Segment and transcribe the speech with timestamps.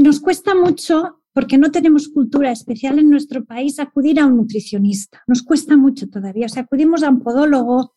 [0.00, 5.22] Nos cuesta mucho, porque no tenemos cultura especial en nuestro país, acudir a un nutricionista.
[5.26, 6.46] Nos cuesta mucho todavía.
[6.46, 7.94] O sea, acudimos a un podólogo,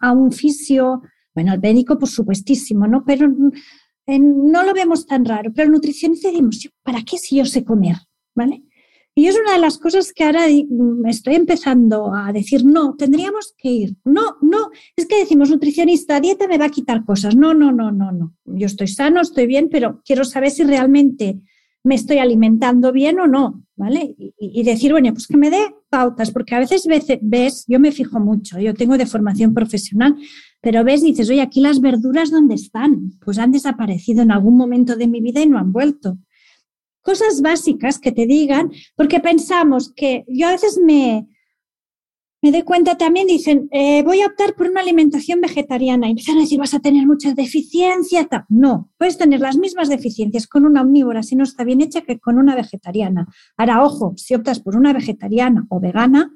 [0.00, 1.02] a un fisio,
[1.34, 3.04] bueno, al médico, por supuestísimo, ¿no?
[3.04, 3.32] Pero
[4.06, 5.52] eh, no lo vemos tan raro.
[5.52, 7.96] Pero el nutricionista decimos, ¿para qué si yo sé comer?
[8.34, 8.64] ¿Vale?
[9.16, 10.46] Y es una de las cosas que ahora
[11.08, 13.96] estoy empezando a decir, no, tendríamos que ir.
[14.04, 17.36] No, no, es que decimos, nutricionista, dieta me va a quitar cosas.
[17.36, 18.34] No, no, no, no, no.
[18.44, 21.38] Yo estoy sano, estoy bien, pero quiero saber si realmente
[21.84, 24.16] me estoy alimentando bien o no, ¿vale?
[24.38, 27.92] Y, decir, bueno, pues que me dé pautas, porque a veces ves, ves, yo me
[27.92, 30.16] fijo mucho, yo tengo de formación profesional,
[30.62, 33.12] pero ves y dices, oye, aquí las verduras, ¿dónde están?
[33.22, 36.18] Pues han desaparecido en algún momento de mi vida y no han vuelto
[37.04, 41.28] cosas básicas que te digan, porque pensamos que yo a veces me,
[42.42, 46.06] me doy cuenta también, dicen, eh, voy a optar por una alimentación vegetariana.
[46.06, 48.26] Y empiezan a decir, vas a tener muchas deficiencias.
[48.48, 52.18] No, puedes tener las mismas deficiencias con una omnívora si no está bien hecha que
[52.18, 53.28] con una vegetariana.
[53.58, 56.34] Ahora, ojo, si optas por una vegetariana o vegana,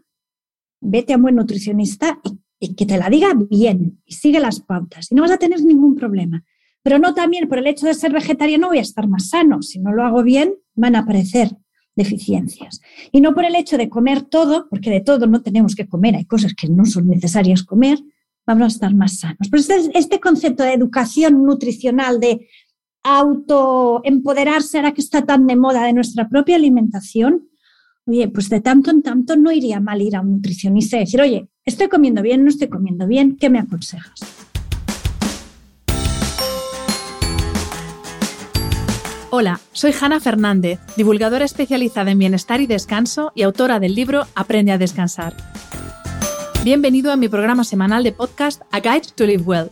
[0.81, 4.61] vete a un buen nutricionista y, y que te la diga bien y sigue las
[4.61, 6.45] pautas y no vas a tener ningún problema
[6.89, 9.61] pero no también por el hecho de ser vegetariano voy a estar más sano.
[9.61, 11.55] Si no lo hago bien, van a aparecer
[11.95, 12.81] deficiencias.
[13.13, 16.17] Y no por el hecho de comer todo, porque de todo no tenemos que comer,
[16.17, 17.99] hay cosas que no son necesarias comer,
[18.47, 19.51] vamos a estar más sanos.
[19.51, 22.49] Pero este, este concepto de educación nutricional, de
[23.03, 27.51] autoempoderarse, ahora que está tan de moda de nuestra propia alimentación,
[28.07, 31.21] oye, pues de tanto en tanto no iría mal ir a un nutricionista y decir,
[31.21, 34.38] oye, estoy comiendo bien, no estoy comiendo bien, ¿qué me aconsejas?
[39.31, 44.73] Hola, soy Hanna Fernández, divulgadora especializada en bienestar y descanso y autora del libro Aprende
[44.73, 45.35] a descansar.
[46.65, 49.69] Bienvenido a mi programa semanal de podcast A Guide to Live Well,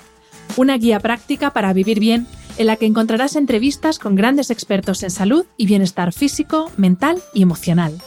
[0.58, 2.26] una guía práctica para vivir bien
[2.58, 7.40] en la que encontrarás entrevistas con grandes expertos en salud y bienestar físico, mental y
[7.40, 7.98] emocional.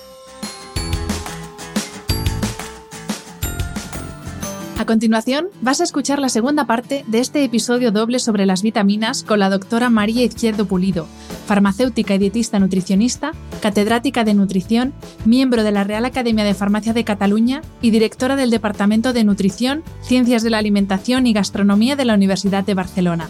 [4.80, 9.24] A continuación, vas a escuchar la segunda parte de este episodio doble sobre las vitaminas
[9.24, 11.06] con la doctora María Izquierdo Pulido,
[11.48, 14.94] farmacéutica y dietista nutricionista, catedrática de nutrición,
[15.26, 19.84] miembro de la Real Academia de Farmacia de Cataluña y directora del Departamento de Nutrición,
[20.02, 23.28] Ciencias de la Alimentación y Gastronomía de la Universidad de Barcelona.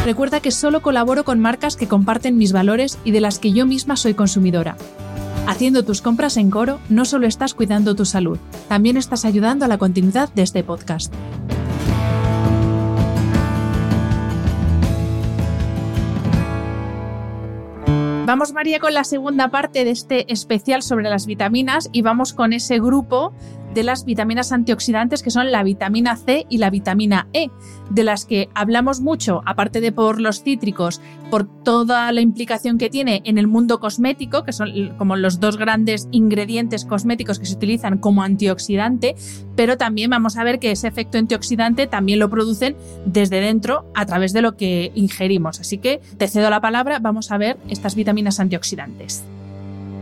[0.04, 3.65] Recuerda que solo colaboro con marcas que comparten mis valores y de las que yo
[3.65, 4.76] misma soy consumidora.
[5.47, 8.38] Haciendo tus compras en Coro, no solo estás cuidando tu salud,
[8.69, 11.12] también estás ayudando a la continuidad de este podcast.
[18.26, 22.53] Vamos, María, con la segunda parte de este especial sobre las vitaminas y vamos con
[22.53, 23.32] ese grupo
[23.75, 27.50] de las vitaminas antioxidantes que son la vitamina C y la vitamina E,
[27.91, 31.00] de las que hablamos mucho, aparte de por los cítricos,
[31.31, 35.56] por toda la implicación que tiene en el mundo cosmético, que son como los dos
[35.56, 39.17] grandes ingredientes cosméticos que se utilizan como antioxidante,
[39.56, 44.06] pero también vamos a ver que ese efecto antioxidante también lo producen desde dentro a
[44.06, 45.61] través de lo que ingerimos.
[45.61, 49.25] Así que te cedo la palabra, vamos a ver estas vitaminas antioxidantes.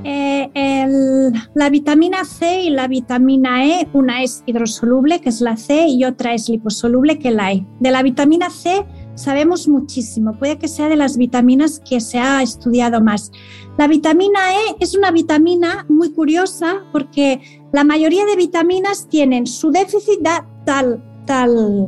[0.05, 5.87] Eh, la vitamina C y la vitamina E, una es hidrosoluble, que es la C,
[5.89, 7.67] y otra es liposoluble, que es la E.
[7.81, 8.85] De la vitamina C
[9.15, 10.33] sabemos muchísimo.
[10.39, 13.31] Puede que sea de las vitaminas que se ha estudiado más.
[13.79, 17.41] La vitamina E es una vitamina muy curiosa porque
[17.73, 20.21] la mayoría de vitaminas tienen su déficit
[20.65, 21.87] tal, tal,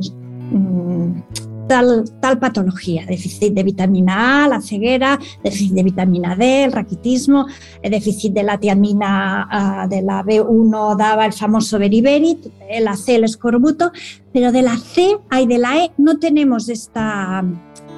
[0.51, 1.21] mm,
[1.67, 7.47] tal, patología, déficit de vitamina A, la ceguera, déficit de vitamina D, el raquitismo,
[7.81, 12.37] el déficit de la tiamina ah, de la B1 daba el famoso beriberi,
[12.81, 13.91] la C, el escorbuto,
[14.33, 17.43] pero de la C y de la E no tenemos esta,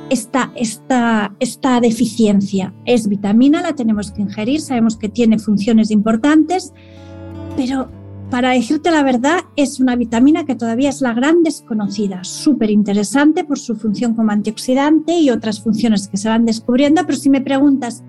[0.10, 2.74] esta, esta, esta deficiencia.
[2.86, 6.74] Es vitamina, la tenemos que ingerir, sabemos que tiene funciones importantes,
[7.56, 7.90] pero
[8.30, 13.46] para decirte la verdad, es una vitamina que todavía es la gran desconocida, súper interesante
[13.46, 17.40] por su función como antioxidante y otras funciones que se van descubriendo, pero si me
[17.40, 18.04] preguntas,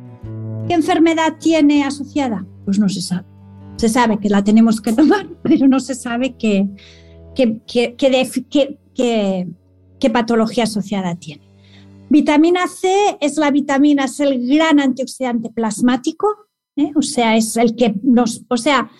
[0.66, 2.44] ¿qué enfermedad tiene asociada?
[2.64, 3.26] Pues no se sabe.
[3.76, 6.68] Se sabe que la tenemos que tomar, pero no se sabe qué,
[7.36, 7.62] qué,
[8.96, 11.46] qué, patología asociada tiene.
[12.10, 16.26] Vitamina C es la vitamina, es el gran antioxidante plasmático,
[16.74, 16.90] ¿eh?
[16.96, 18.90] o sea, es el que nos, o sea,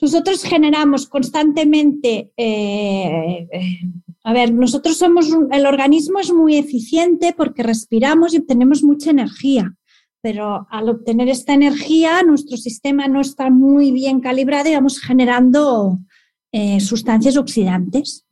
[0.00, 3.80] nosotros generamos constantemente, eh, eh,
[4.24, 9.74] a ver, nosotros somos, el organismo es muy eficiente porque respiramos y obtenemos mucha energía,
[10.20, 15.98] pero al obtener esta energía nuestro sistema no está muy bien calibrado y vamos generando
[16.52, 18.26] eh, sustancias oxidantes.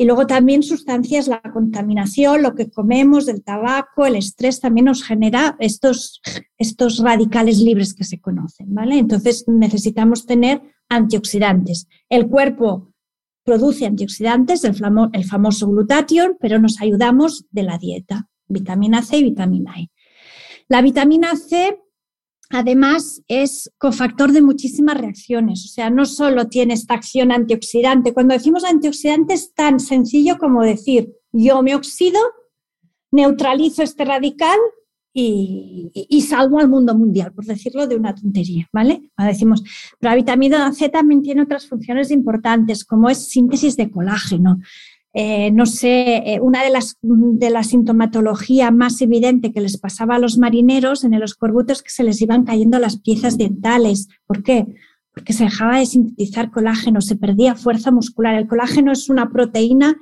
[0.00, 5.02] Y luego también sustancias, la contaminación, lo que comemos, del tabaco, el estrés también nos
[5.02, 6.20] genera estos,
[6.56, 8.96] estos radicales libres que se conocen, ¿vale?
[8.96, 11.88] Entonces necesitamos tener antioxidantes.
[12.08, 12.92] El cuerpo
[13.44, 14.74] produce antioxidantes, el,
[15.24, 19.90] famoso glutatión, pero nos ayudamos de la dieta, vitamina C y vitamina E.
[20.68, 21.80] La vitamina C
[22.50, 28.34] además es cofactor de muchísimas reacciones, o sea, no solo tiene esta acción antioxidante, cuando
[28.34, 32.20] decimos antioxidante es tan sencillo como decir, yo me oxido,
[33.10, 34.58] neutralizo este radical
[35.20, 39.10] y, salvo al mundo mundial, por decirlo de una tontería, ¿vale?
[39.18, 39.62] decimos,
[39.98, 44.58] pero la vitamina C también tiene otras funciones importantes, como es síntesis de colágeno.
[45.14, 50.16] Eh, no sé, eh, una de las, de la sintomatología más evidente que les pasaba
[50.16, 54.08] a los marineros en los corbutos es que se les iban cayendo las piezas dentales.
[54.26, 54.66] ¿Por qué?
[55.12, 58.36] Porque se dejaba de sintetizar colágeno, se perdía fuerza muscular.
[58.36, 59.96] El colágeno es una proteína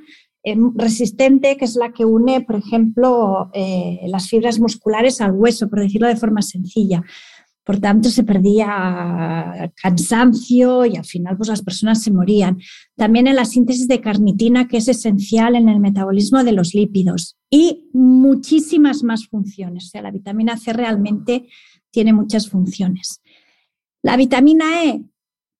[0.48, 5.68] Em, resistente, que es la que une, por ejemplo, eh, las fibras musculares al hueso,
[5.68, 7.02] por decirlo de forma sencilla.
[7.64, 12.58] Por tanto, se perdía cansancio y al final pues, las personas se morían.
[12.94, 17.36] También en la síntesis de carnitina, que es esencial en el metabolismo de los lípidos.
[17.50, 19.86] Y muchísimas más funciones.
[19.86, 21.48] O sea, la vitamina C realmente
[21.90, 23.20] tiene muchas funciones.
[24.00, 25.02] La vitamina E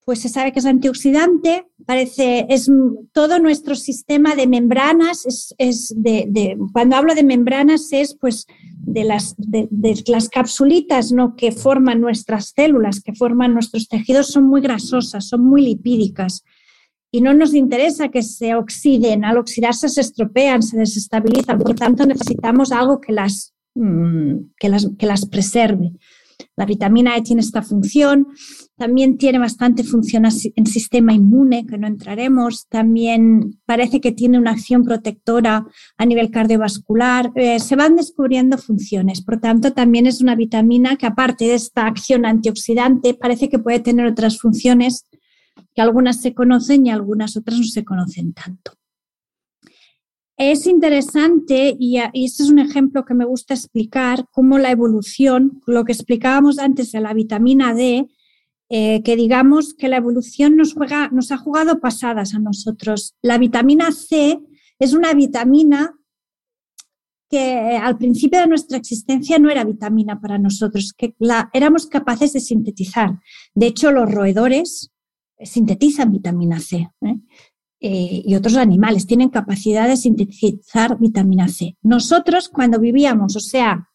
[0.06, 2.70] pues se sabe que es antioxidante, parece, es
[3.12, 9.34] todo nuestro sistema de membranas, es, de, cuando hablo de membranas es pues de las,
[9.36, 9.68] de,
[10.06, 11.34] las capsulitas ¿no?
[11.34, 16.44] que forman nuestras células, que forman nuestros tejidos, son muy grasosas, son muy lipídicas
[17.10, 22.06] y no nos interesa que se oxiden, al oxidarse se estropean, se desestabilizan, por tanto
[22.06, 25.94] necesitamos algo que las, mm, que las, que las preserve.
[26.56, 28.28] La vitamina E tiene esta función,
[28.76, 34.52] también tiene bastante función en sistema inmune, que no entraremos, también parece que tiene una
[34.52, 35.66] acción protectora
[35.98, 41.06] a nivel cardiovascular, eh, se van descubriendo funciones, por tanto también es una vitamina que
[41.06, 45.04] aparte de esta acción antioxidante, parece que puede tener otras funciones
[45.74, 48.72] que algunas se conocen y algunas otras no se conocen tanto.
[50.38, 55.84] Es interesante, y, este es un ejemplo que me gusta explicar, cómo la evolución, lo
[55.84, 58.06] que explicábamos antes de la vitamina D,
[58.68, 63.14] eh, que digamos que la evolución nos, juega, nos ha jugado pasadas a nosotros.
[63.22, 64.38] La vitamina C
[64.78, 65.94] es una vitamina
[67.30, 71.14] que al principio de nuestra existencia no era vitamina para nosotros, que
[71.54, 73.18] éramos capaces de sintetizar.
[73.54, 74.92] De hecho, los roedores
[75.40, 76.88] sintetizan vitamina C.
[77.00, 77.16] ¿eh?
[77.88, 81.76] Eh, y otros animales tienen capacidad de sintetizar vitamina C.
[81.82, 83.90] Nosotros cuando vivíamos, o sea,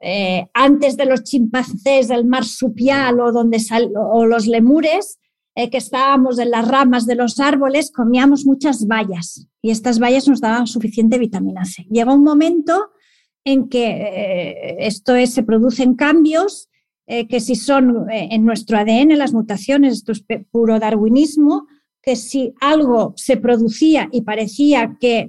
[0.00, 3.58] eh, antes de los chimpancés, del marsupial o, donde
[3.94, 5.20] o los lemures,
[5.54, 10.26] eh, que estábamos en las ramas de los árboles, comíamos muchas bayas y estas bayas
[10.26, 11.86] nos daban suficiente vitamina C.
[11.88, 12.90] Llega un momento
[13.44, 16.68] en que esto es, se producen cambios
[17.06, 21.66] que si son en nuestro ADN, las mutaciones, esto es puro darwinismo,
[22.02, 25.28] que si algo se producía y parecía que,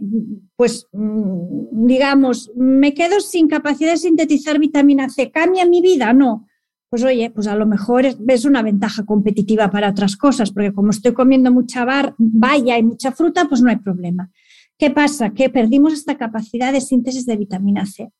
[0.55, 6.13] pues, mm, digamos, me quedo sin capacidad de sintetizar vitamina C, ¿cambia mi vida?
[6.13, 6.45] No.
[6.89, 10.89] Pues oye, pues a lo mejor es, una ventaja competitiva para otras cosas, porque como
[10.89, 14.31] estoy comiendo mucha bar, valla y mucha fruta, pues no hay problema.
[14.77, 15.31] ¿Qué pasa?
[15.31, 18.11] Que perdimos esta capacidad de síntesis de vitamina C.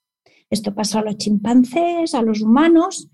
[0.51, 3.07] Esto pasó a los chimpancés, a los humanos,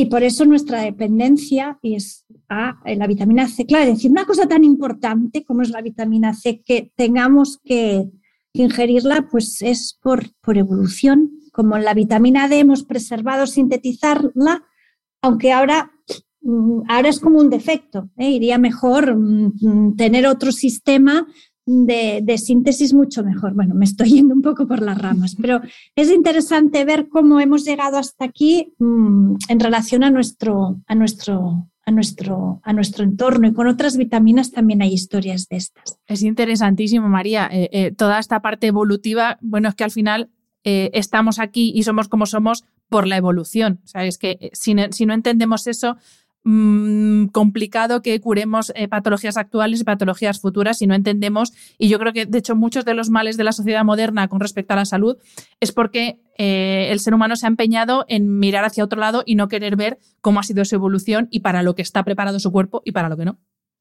[0.00, 3.66] y por eso nuestra dependencia es a la vitamina C.
[3.66, 8.08] Claro, es decir, una cosa tan importante como es la vitamina C, que tengamos que,
[8.52, 11.32] ingerirla, pues es por, por evolución.
[11.52, 14.62] Como la vitamina D hemos preservado sintetizarla,
[15.20, 15.90] aunque ahora
[16.42, 18.08] mm, ahora es como un defecto.
[18.18, 18.30] ¿eh?
[18.30, 21.26] Iría mejor mm, tener otro sistema
[21.68, 23.54] de, síntesis mucho mejor.
[23.54, 25.60] Bueno, me estoy yendo un poco por las ramas, pero
[25.94, 31.68] es interesante ver cómo hemos llegado hasta aquí mm, en relación a nuestro, a nuestro,
[31.84, 35.98] a nuestro, a nuestro entorno y con otras vitaminas también hay historias de estas.
[36.06, 37.48] Es interesantísimo, María.
[37.52, 40.30] Eh, eh, toda esta parte evolutiva, bueno, es que al final
[40.64, 43.80] eh, estamos aquí y somos como somos por la evolución.
[43.94, 45.98] Es que si no entendemos eso,
[46.50, 51.52] Mm, complicado que curemos eh, patologías actuales y patologías futuras si no entendemos.
[51.76, 54.40] Y yo creo que, de hecho, muchos de los males de la sociedad moderna con
[54.40, 55.18] respecto a la salud
[55.60, 59.34] es porque eh, el ser humano se ha empeñado en mirar hacia otro lado y
[59.34, 62.50] no querer ver cómo ha sido su evolución y para lo que está preparado su
[62.50, 63.38] cuerpo y para lo que no.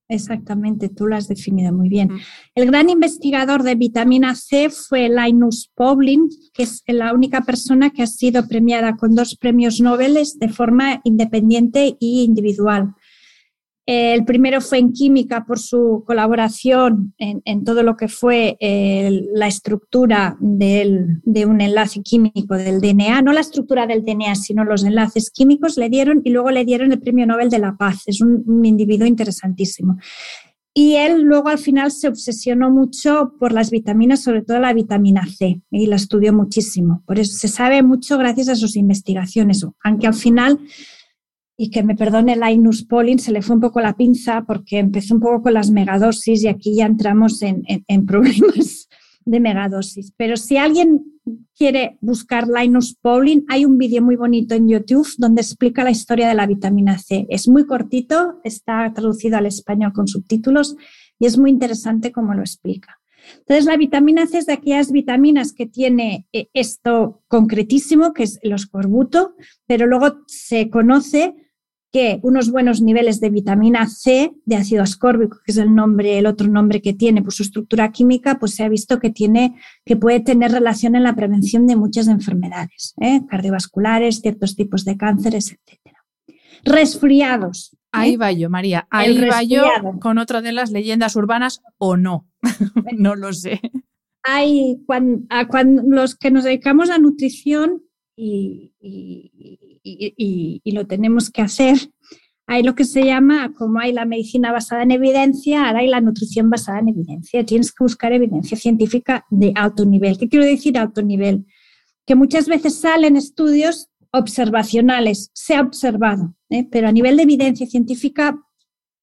[0.09, 2.11] Exactamente, tú lo has definido muy bien.
[2.55, 8.03] El gran investigador de vitamina C fue Linus Pauling, que es la única persona que
[8.03, 12.95] ha sido premiada con dos premios Nobel de forma independiente e individual.
[13.89, 18.57] El primero fue en química por su colaboración en, todo lo que fue
[19.33, 24.83] la estructura de un enlace químico del DNA, no la estructura del DNA, sino los
[24.83, 28.03] enlaces químicos le dieron y luego le dieron el Premio Nobel de la Paz.
[28.07, 29.95] Es un individuo interesantísimo.
[30.79, 35.25] Y él luego al final se obsesionó mucho por las vitaminas, sobre todo la vitamina
[35.25, 37.01] C, y la estudió muchísimo.
[37.07, 40.59] Por eso se sabe mucho gracias a sus investigaciones, aunque al final
[41.59, 45.15] y que me perdone Linus Pauling, se le fue un poco la pinza porque empezó
[45.15, 47.65] un poco con las megadosis y aquí ya entramos en,
[48.05, 48.87] problemas
[49.25, 50.13] de megadosis.
[50.15, 51.03] Pero si alguien
[51.55, 56.27] quiere buscar Linus Pauling, hay un vídeo muy bonito en YouTube donde explica la historia
[56.27, 57.25] de la vitamina C.
[57.29, 60.75] Es muy cortito, está traducido al español con subtítulos
[61.17, 62.99] y es muy interesante cómo lo explica.
[63.39, 68.39] Entonces, la vitamina C es de aquellas vitaminas que tiene eh, esto concretísimo, que es
[68.43, 69.35] el escorbuto,
[69.65, 71.35] pero luego se conoce
[71.91, 76.25] que unos buenos niveles de vitamina C, de ácido ascórbico, que es el nombre, el
[76.25, 79.95] otro nombre que tiene por su estructura química, pues se ha visto que tiene, que
[79.95, 83.21] puede tener relación en la prevención de muchas enfermedades, ¿eh?
[83.29, 85.95] cardiovasculares, ciertos tipos de cánceres, etc.
[86.63, 87.73] Resfriados.
[87.73, 87.77] ¿eh?
[87.91, 88.87] Ahí va yo, María.
[88.89, 89.63] Ahí va yo
[90.01, 92.27] con otra de las leyendas urbanas o no.
[92.97, 93.61] no lo sé.
[94.23, 95.25] Hay cuando,
[95.85, 97.83] los que nos dedicamos a nutrición
[98.17, 99.31] y, y,
[100.65, 101.77] lo tenemos que hacer.
[102.49, 105.99] Hay lo que se llama, como hay la medicina basada en evidencia, ahora hay la
[105.99, 107.45] nutrición basada en evidencia.
[107.45, 110.17] Tienes que buscar evidencia científica de alto nivel.
[110.17, 111.45] ¿Qué quiero decir alto nivel?
[112.05, 116.65] Que muchas veces salen estudios observacionales, se ha observado, ¿eh?
[116.71, 118.39] pero a nivel de evidencia científica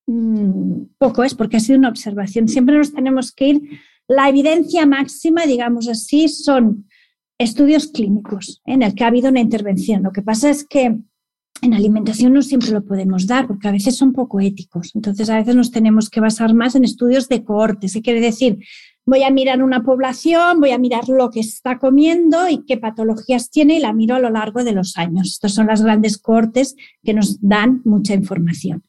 [0.07, 2.49] mm, poco es porque ha sido una observación.
[2.49, 3.63] Siempre nos tenemos que ir.
[4.09, 6.87] La evidencia máxima, digamos así, son
[7.39, 10.03] estudios clínicos en el que ha habido una intervención.
[10.03, 10.99] Lo que pasa es que
[11.63, 14.95] en alimentación no siempre lo podemos dar porque a veces son poco éticos.
[14.95, 17.95] Entonces a veces nos tenemos que basar más en estudios de cohortes.
[17.95, 18.59] ¿Qué quiere decir?
[19.07, 23.51] Voy a mirar una población, voy a mirar lo que está comiendo y qué patologías
[23.51, 25.29] tiene y la miro a lo largo de los años.
[25.29, 28.85] Estos son las grandes cohortes que nos dan mucha información.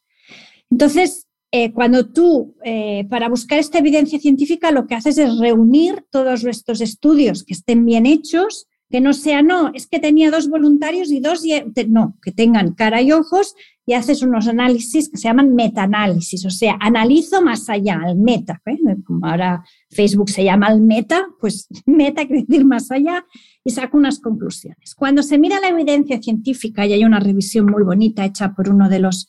[0.70, 6.06] Entonces, eh, cuando tú, eh, para buscar esta evidencia científica, lo que haces es reunir
[6.10, 10.48] todos estos estudios que estén bien hechos, que no sea, no, es que tenía dos
[10.48, 11.44] voluntarios y dos,
[11.88, 16.50] no, que tengan cara y ojos y haces unos análisis que se llaman metaanálisis, o
[16.50, 18.78] sea, analizo más allá, al meta, ¿eh?
[19.06, 23.25] como ahora Facebook se llama al meta, pues meta quiere decir más allá
[23.64, 24.96] y saco unas conclusiones.
[24.96, 28.90] Cuando se mira la evidencia científica, y hay una revisión muy bonita hecha por uno
[28.90, 29.28] de los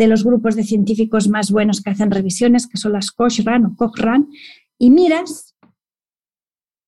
[0.00, 3.76] de los grupos de científicos más buenos que hacen revisiones, que son las Cochrane o
[3.76, 4.28] Cochrane,
[4.78, 5.54] y miras,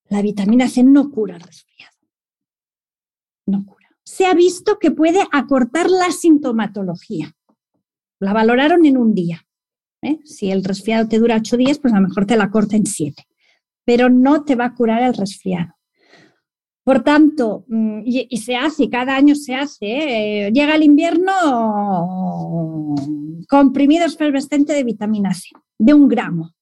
[0.08, 1.92] la vitamina C no cura el resfriado.
[3.46, 3.86] No cura.
[4.02, 7.36] Se ha visto que puede acortar la sintomatología.
[8.18, 9.46] La valoraron en un día.
[10.00, 10.20] ¿eh?
[10.24, 12.86] Si el resfriado te dura ocho días, pues a lo mejor te la corta en
[12.86, 13.26] siete.
[13.84, 15.74] Pero no te va a curar el resfriado.
[16.84, 20.52] Por tanto, mm, y, se hace, cada año se hace, ¿eh?
[20.52, 21.32] llega el invierno,
[23.48, 26.54] comprimido efervescente de vitamina C, de un gramo.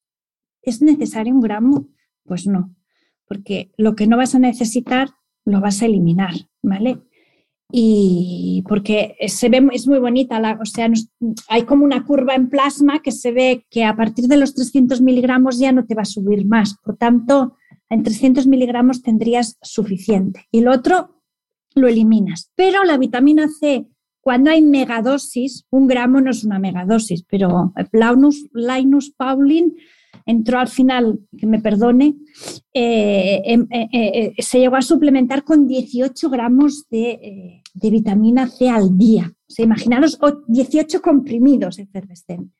[0.63, 1.89] ¿Es necesario un gramo?
[2.25, 2.75] Pues no,
[3.27, 5.09] porque lo que no vas a necesitar
[5.47, 7.01] lo vas a eliminar, ¿vale?
[7.73, 10.91] Y porque se ve, es muy bonita, la, o sea,
[11.49, 15.01] hay como una curva en plasma que se ve que a partir de los 300
[15.01, 16.77] miligramos ya no te va a subir más.
[16.83, 17.57] Por tanto,
[17.91, 20.47] en 300 miligramos tendrías suficiente.
[20.51, 21.23] Y lo otro
[21.75, 22.51] lo eliminas.
[22.55, 23.87] Pero la vitamina C,
[24.21, 29.75] cuando hay megadosis, un gramo no es una megadosis, pero Linus, Linus Pauling
[30.27, 32.17] entró al final, que me perdone,
[32.73, 38.97] eh, em, eh, eh, se llegó a suplementar con 18 gramos de, vitamina C al
[38.97, 39.33] día.
[39.49, 42.60] O sea, imaginaros 18 comprimidos efervescentes.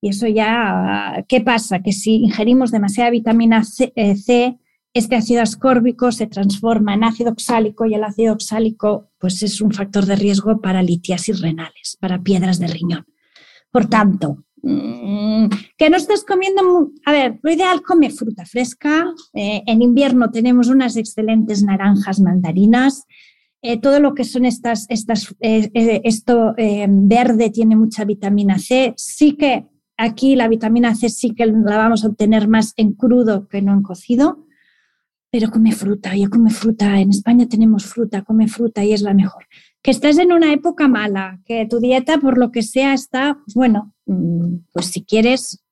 [0.00, 1.80] Y eso ya, ¿qué pasa?
[1.80, 3.92] Que si ingerimos demasiada vitamina C,
[4.94, 9.72] este ácido ascórbico se transforma en ácido oxálico y el ácido oxálico pues es un
[9.72, 13.06] factor de riesgo para litiasis renales, para piedras de riñón.
[13.70, 19.06] Por tanto, Mm, que no estás comiendo, a ver, lo ideal come fruta fresca.
[19.32, 23.04] Eh, en invierno tenemos unas excelentes naranjas mandarinas.
[23.62, 25.70] Eh, todo lo que son estas, estas eh,
[26.04, 28.94] esto verde tiene mucha vitamina C.
[28.96, 29.66] Sí que
[29.98, 33.74] aquí la vitamina C sí que la vamos a obtener más en crudo que no
[33.74, 34.46] en cocido,
[35.30, 36.16] pero come fruta.
[36.16, 36.98] Yo come fruta.
[37.00, 39.44] En España tenemos fruta, come fruta y es la mejor
[39.82, 43.54] que estés en una época mala, que tu dieta por lo que sea está, pues
[43.54, 45.64] bueno, mm, pues si quieres,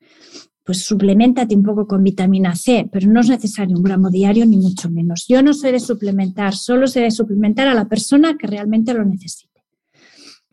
[0.65, 4.57] pues suplementate un poco con vitamina C, pero no es necesario un gramo diario ni
[4.57, 5.27] mucho menos.
[5.29, 9.05] Yo no sé de suplementar, solo sé de suplementar a la persona que realmente lo
[9.05, 9.56] necesite.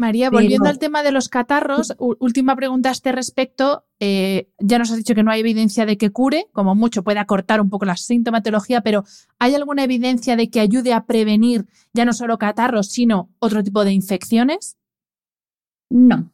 [0.04, 3.86] María, volviendo al tema de los catarros, última pregunta a este respecto.
[4.02, 7.20] Eh, ya nos has dicho que no hay evidencia de que cure, como mucho puede
[7.20, 9.06] acortar un poco la sintomatología, pero
[9.40, 13.86] ¿hay alguna evidencia de que ayude a prevenir ya no solo catarros, sino otro tipo
[13.86, 14.78] de infecciones?
[15.90, 16.34] No,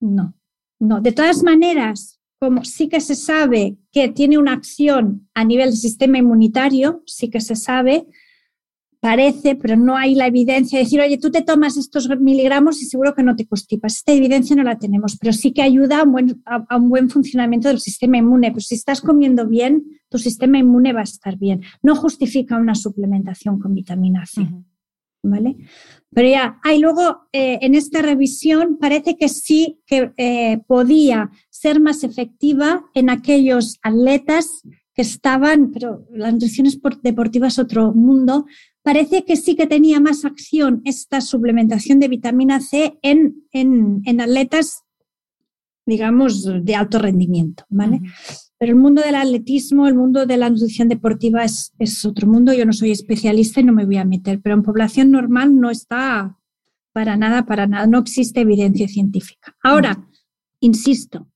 [0.00, 0.34] no,
[0.80, 1.00] no.
[1.00, 5.78] De todas maneras, como sí que se sabe que tiene una acción a nivel del
[5.78, 8.08] sistema inmunitario, sí que se sabe,
[9.04, 12.86] parece, pero no hay la evidencia de decir, oye, tú te tomas estos miligramos y
[12.86, 13.96] seguro que no te constipas.
[13.96, 17.10] Esta evidencia no la tenemos, pero sí que ayuda a un buen, a, un buen
[17.10, 18.50] funcionamiento del sistema inmune.
[18.50, 21.60] Pues si estás comiendo bien, tu sistema inmune va a estar bien.
[21.82, 24.48] No justifica una suplementación con vitamina C.
[25.22, 25.56] ¿Vale?
[26.08, 31.78] Pero ya, hay luego eh, en esta revisión parece que sí que eh, podía ser
[31.78, 34.62] más efectiva en aquellos atletas
[34.94, 36.68] que estaban, pero la nutrición
[37.02, 38.46] deportiva es otro mundo,
[38.84, 44.82] parece que sí que tenía más acción esta suplementación de vitamina C en, en, atletas,
[45.86, 48.02] digamos, de alto rendimiento, ¿vale?
[48.58, 52.52] Pero el mundo del atletismo, el mundo de la nutrición deportiva es, es, otro mundo.
[52.52, 55.70] Yo no soy especialista y no me voy a meter, pero en población normal no
[55.70, 56.38] está
[56.92, 59.56] para nada, para nada, no existe evidencia científica.
[59.62, 60.06] Ahora,
[60.60, 61.26] insisto,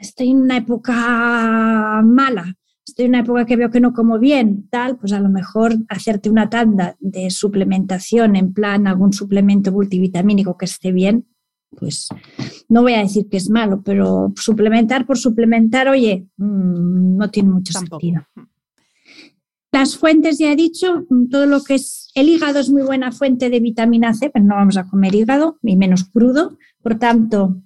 [0.00, 2.56] estoy en una época mala,
[2.86, 5.74] estoy en una época que veo que no como bien, tal, pues a lo mejor
[5.88, 11.26] hacerte una tanda de suplementación en plan algún suplemento multivitamínico que esté bien,
[11.70, 12.08] pues
[12.68, 17.50] no voy a decir que es malo, pero suplementar por suplementar, oye, mm, no tiene
[17.50, 18.26] mucho sentido.
[19.72, 23.48] Las fuentes, ya he dicho, todo lo que es el hígado es muy buena fuente
[23.48, 26.58] de vitamina C, pero no vamos a comer hígado, ni menos crudo.
[26.82, 27.62] Por tanto,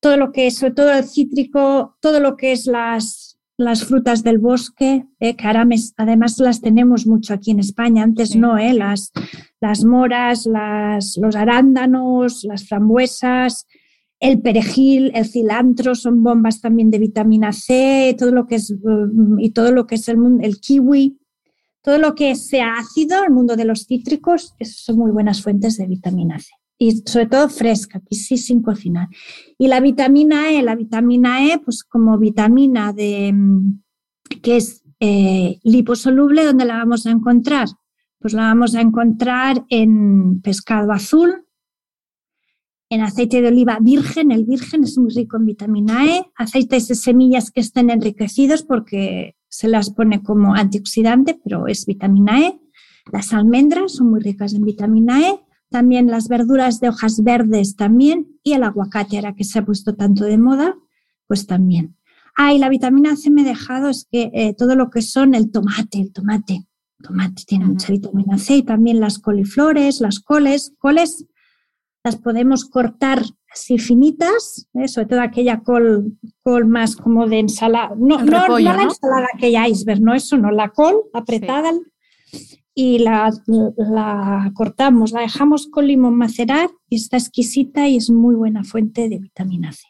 [0.00, 4.24] todo lo que es, sobre todo el cítrico, todo lo que es las, las frutas
[4.24, 9.12] del bosque, eh, que además las tenemos mucho aquí en España, antes no, eh, las,
[9.60, 13.66] las moras, las, los arándanos, las frambuesas,
[14.18, 19.38] el perejil, el cilantro son bombas también de vitamina C, todo lo que es, mm,
[19.38, 21.18] y todo lo que es el, el kiwi,
[21.82, 25.86] todo lo que sea ácido, el mundo de los cítricos, son muy buenas fuentes de
[25.86, 26.50] vitamina C
[26.84, 29.08] y sobre todo fresca, que sí sin cocinar.
[29.56, 33.82] Y la vitamina E, la vitamina E, pues como vitamina de, mm,
[34.42, 37.68] que es eh, liposoluble, ¿dónde la vamos a encontrar?
[38.18, 41.46] Pues la vamos a encontrar en pescado azul,
[42.90, 46.94] en aceite de oliva virgen, el virgen es muy rico en vitamina E, aceites de
[46.94, 52.60] semillas que estén enriquecidos porque se las pone como antioxidante, pero es vitamina E.
[53.10, 55.40] Las almendras son muy ricas en vitamina E,
[55.74, 59.96] también las verduras de hojas verdes también y el aguacate, ahora que se ha puesto
[59.96, 60.76] tanto de moda,
[61.26, 61.96] pues también.
[62.36, 65.34] Ah, y la vitamina C me he dejado, es que eh, todo lo que son
[65.34, 66.68] el tomate, el tomate,
[67.02, 71.26] tomate tiene mucha vitamina C y también las coliflores, las coles, coles
[72.04, 74.86] las podemos cortar así finitas, ¿eh?
[74.86, 80.00] sobre todo aquella col, col más como de ensalada, no, no, la ensalada aquella iceberg,
[80.00, 81.72] no eso, no, la col apretada,
[82.74, 83.32] y la,
[84.54, 89.18] cortamos, la dejamos con limón macerar y está exquisita y es muy buena fuente de
[89.18, 89.84] vitamina C.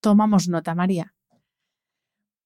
[0.00, 1.14] Tomamos nota, María.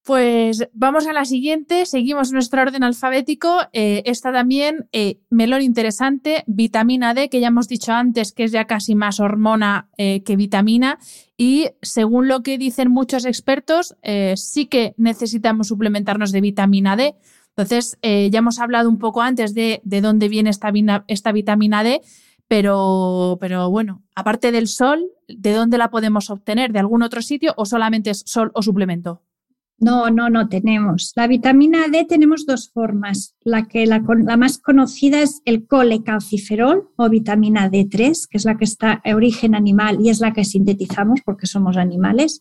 [0.05, 3.59] Pues vamos a la siguiente, seguimos nuestro orden alfabético.
[3.75, 8.53] Eh, esta también, eh, melón interesante, vitamina D, que ya hemos dicho antes que es
[8.53, 10.99] ya casi más hormona eh, que vitamina.
[11.37, 13.97] Y según lo que dicen muchos expertos,
[14.35, 17.15] sí que necesitamos suplementarnos de vitamina D.
[17.59, 20.73] Entonces, ya hemos hablado un poco antes de, de dónde viene esta,
[21.09, 22.01] esta vitamina D,
[22.47, 26.73] pero, pero bueno, aparte del sol, ¿de dónde la podemos obtener?
[26.73, 29.23] ¿De algún otro sitio o solamente es sol o suplemento?
[29.81, 31.13] No, no, no tenemos.
[31.17, 33.35] La vitamina D tenemos dos formas.
[33.43, 34.01] La, que, la,
[34.37, 39.57] más conocida es el colecalciferol o vitamina D3, que es la que está de origen
[39.57, 42.41] animal y es la que sintetizamos porque somos animales.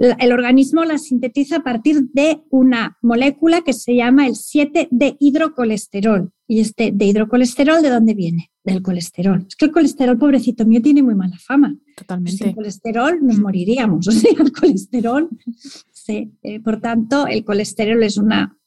[0.00, 6.32] El organismo la sintetiza a partir de una molécula que se llama el 7-de hidrocolesterol.
[6.48, 8.50] ¿Y este de hidrocolesterol de dónde viene?
[8.64, 9.44] Del colesterol.
[9.46, 11.76] Es que el colesterol, pobrecito mío, tiene muy mala fama.
[11.96, 12.44] Totalmente.
[12.44, 14.08] Sin colesterol nos moriríamos.
[14.08, 15.28] O sea, el colesterol
[16.08, 18.58] eh, por tanto, el colesterol es una,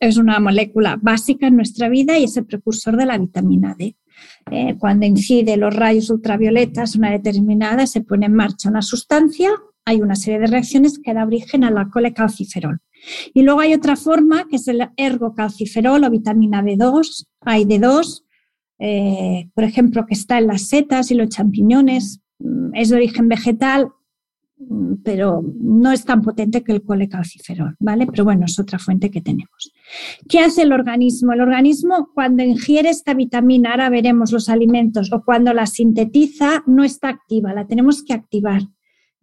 [0.00, 3.96] es una molécula básica en nuestra vida y es el precursor de la vitamina D.
[4.50, 9.50] Eh, cuando incide los rayos ultravioletas una determinada, se pone en marcha una sustancia,
[9.84, 12.80] hay una serie de reacciones que da origen a la colecalciferol.
[13.34, 18.24] Y luego hay otra forma que es el ergocalciferol o vitamina B2, hay D2,
[18.78, 23.28] eh, por ejemplo, que está en las setas y los champiñones, mm, es de origen
[23.28, 23.92] vegetal,
[24.68, 28.06] Mm, pero no es tan potente que el colecalciferol, ¿vale?
[28.06, 29.72] Pero bueno, es otra fuente que tenemos.
[30.28, 31.32] ¿Qué hace el organismo?
[31.32, 36.84] El organismo cuando ingiere esta vitamina, ahora veremos los alimentos, o cuando la sintetiza, no
[36.84, 38.62] está activa, la tenemos que activar.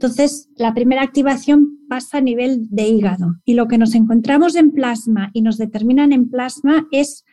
[0.01, 4.71] Entonces, la primera activación pasa a nivel de hígado y lo que nos encontramos en
[4.71, 7.25] plasma y nos determinan en plasma es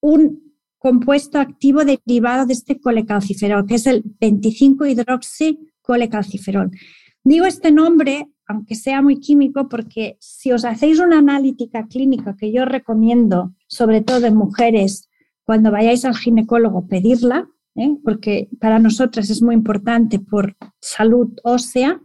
[0.00, 6.70] un compuesto activo derivado de este colecalciferol, que es el 25 hidroxi colecalciferol.
[7.24, 12.50] Digo este nombre, aunque sea muy químico, porque si os hacéis una analítica clínica que
[12.50, 15.10] yo recomiendo, sobre todo en mujeres,
[15.42, 17.98] cuando vayáis al ginecólogo, pedirla, ¿eh?
[18.02, 22.00] porque para nosotras es muy importante por salud ósea,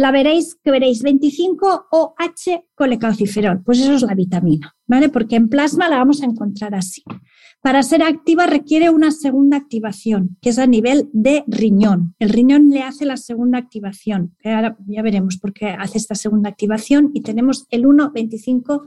[0.00, 5.10] la veréis que veréis 25 OH colecalciferol, pues eso es la vitamina, ¿vale?
[5.10, 7.04] Porque en plasma la vamos a encontrar así.
[7.60, 12.14] Para ser activa requiere una segunda activación, que es a nivel de riñón.
[12.18, 14.34] El riñón le hace la segunda activación.
[14.42, 18.86] Ahora ya veremos por qué hace esta segunda activación y tenemos el 1,25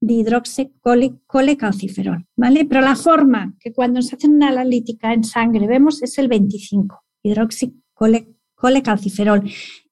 [0.00, 2.64] hidroxicolecalciferol, ¿vale?
[2.64, 7.04] Pero la forma que cuando se hace una analítica en sangre vemos es el 25
[7.22, 9.48] hidroxicolecalciferol.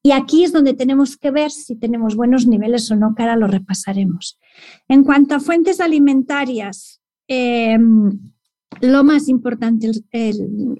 [0.09, 3.37] Y aquí es donde tenemos que ver si tenemos buenos niveles o no, que ahora
[3.37, 4.39] lo repasaremos.
[4.89, 8.33] En cuanto a fuentes alimentarias, Em,
[8.81, 9.91] lo más importante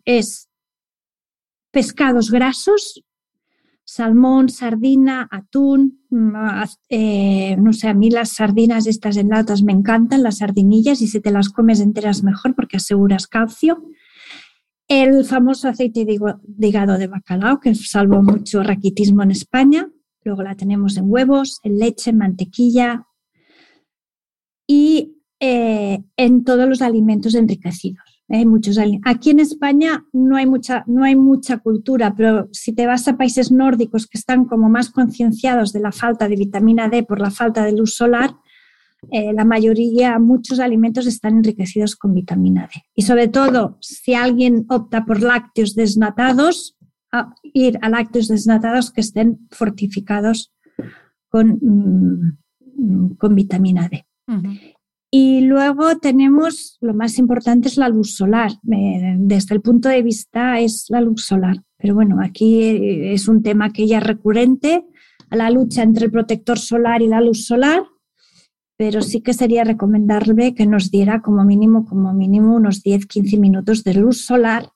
[0.05, 0.49] es
[1.71, 3.05] pescados grasos,
[3.85, 6.35] salmón, sardina, atún, mm,
[6.89, 11.07] eh, no sé, a mí las sardinas estas en latas me encantan, las sardinillas, y
[11.07, 13.83] si te las comes enteras mejor porque aseguras calcio.
[14.89, 16.19] El famoso aceite de
[16.67, 19.89] hígado de bacalao, que salvó mucho raquitismo en España.
[20.25, 23.07] Luego la tenemos en huevos, en leche, en mantequilla.
[24.67, 28.03] Y eh, en todos los alimentos enriquecidos.
[28.31, 32.87] Hay muchos Aquí en España no hay, mucha, no hay mucha cultura, pero si te
[32.87, 37.05] vas a países nórdicos que están como más concienciados de la falta de vitamina D
[37.05, 38.35] por la falta de luz solar,
[39.11, 42.83] eh, la mayoría, muchos alimentos están enriquecidos con vitamina D.
[42.95, 46.77] Y sobre todo, si alguien opta por lácteos desnatados,
[47.43, 50.53] ir a lácteos desnatados que estén fortificados
[51.31, 54.05] con, mm, con vitamina D.
[55.11, 58.53] Y luego tenemos, lo más importante es la luz solar.
[58.71, 61.57] Eh, desde el punto de vista es la luz solar.
[61.79, 64.85] Pero bueno, aquí eh, es un tema que ya es recurrente,
[65.31, 67.83] a la lucha entre el protector solar y la luz solar,
[68.79, 73.83] pero sí que sería recomendable que nos diera como mínimo, como mínimo unos 10-15 minutos
[73.83, 74.71] de luz solar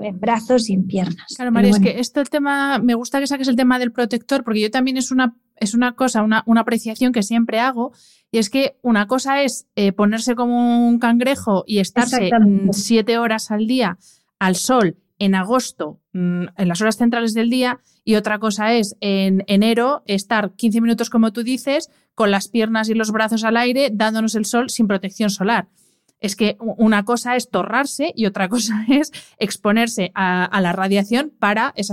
[0.00, 1.34] en brazos y en piernas.
[1.34, 4.60] Claro, María, es que este tema, me gusta que saques el tema del protector, porque
[4.60, 7.92] yo también es una, es una cosa, una, una apreciación que siempre hago,
[8.30, 12.30] y es que una cosa es eh, ponerse como un cangrejo y estarse
[12.70, 13.98] siete horas al día
[14.38, 18.96] al sol en agosto, mm, en las horas centrales del día, y otra cosa es
[19.00, 23.56] en enero estar 15 minutos, como tú dices, con las piernas y los brazos al
[23.56, 25.68] aire, dándonos el sol sin protección solar
[26.24, 31.74] es que una cosa es torrarse y otra cosa es exponerse a, la radiación para,
[31.76, 31.92] esa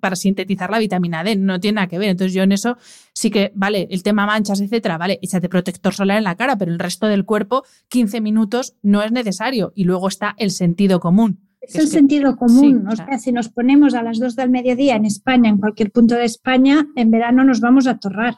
[0.00, 1.36] para sintetizar la vitamina D.
[1.36, 2.08] No tiene nada que ver.
[2.08, 2.76] Entonces yo en eso
[3.12, 6.72] sí que, vale, el tema manchas, etcétera, vale, échate protector solar en la cara, pero
[6.72, 9.72] el resto del cuerpo, 15 minutos no es necesario.
[9.76, 11.47] Y luego está el sentido común.
[11.60, 12.86] Es el sentido común.
[12.88, 16.14] o sea, si nos ponemos a las 2 del mediodía en España, en cualquier punto
[16.14, 18.36] de España, en verano nos vamos a torrar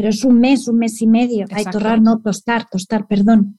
[0.00, 1.44] pero es un mes, un mes y medio.
[1.50, 3.58] Hay torrar, no tostar, tostar, perdón.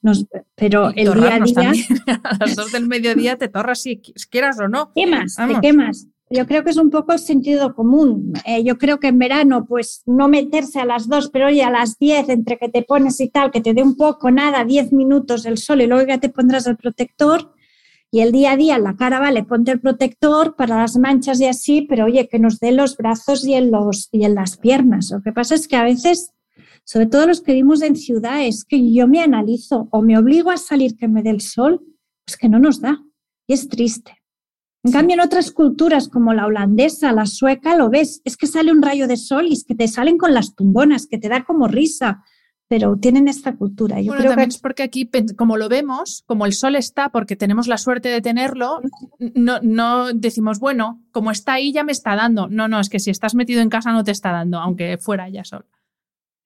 [0.56, 1.70] pero el día a día.
[2.24, 4.90] a las dos del mediodía te torras si quieras o no.
[4.92, 5.36] ¿Qué más?
[5.62, 6.08] ¿Qué más?
[6.30, 8.32] Yo creo que es un poco el sentido común.
[8.44, 11.70] Eh, yo creo que en verano, pues no meterse a las dos, pero oye, a
[11.70, 14.92] las diez, entre que te pones y tal, que te dé un poco, nada, diez
[14.92, 17.54] minutos el sol y luego ya te pondrás el protector.
[18.14, 21.46] Y el día a día la cara, vale, ponte el protector para las manchas y
[21.46, 25.10] así, pero oye, que nos dé los brazos y en, los, y en las piernas.
[25.10, 26.34] Lo que pasa es que a veces,
[26.84, 30.50] sobre todo los que vivimos en ciudad, es que yo me analizo o me obligo
[30.50, 31.80] a salir que me dé el sol,
[32.26, 33.02] pues que no nos da.
[33.46, 34.18] Y es triste.
[34.84, 38.72] En cambio, en otras culturas como la holandesa, la sueca, lo ves, es que sale
[38.72, 41.44] un rayo de sol y es que te salen con las tumbonas, que te da
[41.44, 42.22] como risa,
[42.72, 44.00] pero tienen esta cultura.
[44.00, 45.06] Yo creo que es porque aquí,
[45.36, 48.80] como lo vemos, como el sol está, porque tenemos la suerte de tenerlo,
[49.34, 52.48] no, no decimos, bueno, como está ahí ya me está dando.
[52.48, 55.28] No, no, es que si estás metido en casa no te está dando, aunque fuera
[55.28, 55.66] ya sol.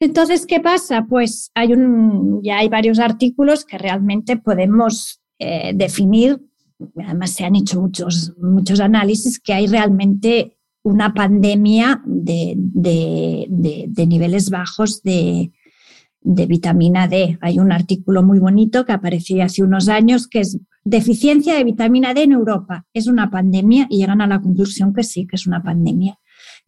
[0.01, 1.07] Entonces, ¿qué pasa?
[1.09, 6.41] Pues hay un, ya hay varios artículos que realmente podemos eh, definir
[7.03, 12.57] además se han hecho muchos, muchos análisis, que hay realmente una pandemia de,
[14.09, 15.53] niveles bajos de,
[16.27, 17.39] vitamina D.
[17.41, 22.15] Hay un artículo muy bonito que apareció hace unos años que es deficiencia de vitamina
[22.15, 22.85] D en Europa.
[22.93, 23.87] ¿Es una pandemia?
[23.89, 26.19] Y llegan a la conclusión que sí, que es una pandemia.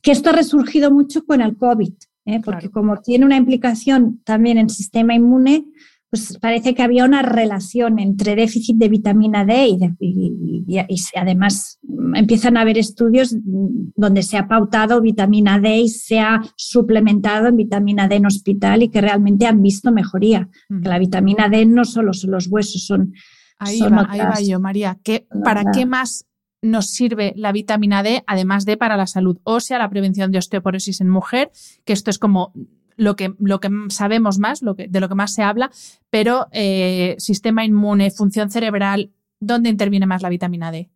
[0.00, 1.92] Que esto ha resurgido mucho con el COVID,
[2.26, 2.40] ¿eh?
[2.44, 5.64] porque como tiene una implicación también en el sistema inmune,
[6.10, 10.78] pues parece que había una relación entre déficit de vitamina D y,
[11.14, 11.78] además
[12.14, 17.56] empiezan a haber estudios donde se ha pautado vitamina D y se ha suplementado en
[17.56, 20.48] vitamina D en hospital y que realmente han visto mejoría.
[20.68, 20.82] Mm.
[20.82, 23.12] Que la vitamina D no solo son los huesos, son...
[23.58, 24.98] Ahí, va, ahí va yo, María.
[25.02, 26.28] ¿Qué, ¿Para qué más
[26.62, 31.00] nos sirve la vitamina D, además de para la salud ósea, la prevención de osteoporosis
[31.00, 31.50] en mujer,
[31.84, 32.52] que esto es como
[32.98, 35.70] lo que, lo que sabemos más, lo que, de lo que más se habla,
[36.10, 40.90] pero eh, sistema inmune, función cerebral, ¿dónde interviene más la vitamina D?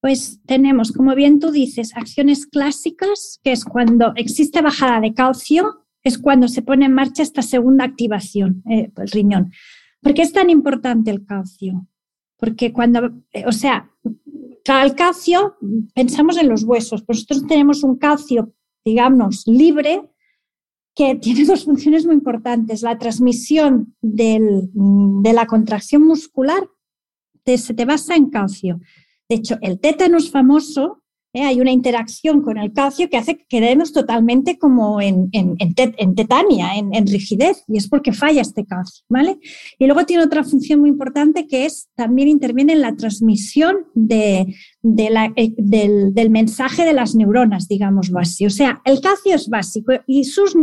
[0.00, 5.84] Pues tenemos, como bien tú dices, acciones clásicas, que es cuando existe bajada de calcio,
[6.02, 9.52] es cuando se pone en marcha esta segunda activación, eh, el riñón.
[10.00, 11.86] ¿Por qué es tan importante el calcio?
[12.36, 13.90] Porque cuando, eh, o sea,
[14.82, 15.56] el calcio,
[15.94, 18.52] pensamos en los huesos, pues nosotros tenemos un calcio,
[18.84, 20.08] digamos, libre
[20.94, 22.82] que tiene dos funciones muy importantes.
[22.82, 26.68] La transmisión de la contracción muscular
[27.44, 28.80] se te basa en calcio.
[29.28, 31.01] De hecho, el tétanos famoso
[31.32, 31.42] ¿eh?
[31.42, 36.74] hay una interacción con el calcio que hace que quedemos totalmente como en, en, tetania,
[36.76, 39.38] en, rigidez, y es porque falla este calcio, ¿vale?
[39.78, 44.46] Y luego tiene otra función muy importante que es también interviene en la transmisión eh,
[44.82, 48.46] del, mensaje de las neuronas, digámoslo así.
[48.46, 50.54] O sea, el calcio es básico y sus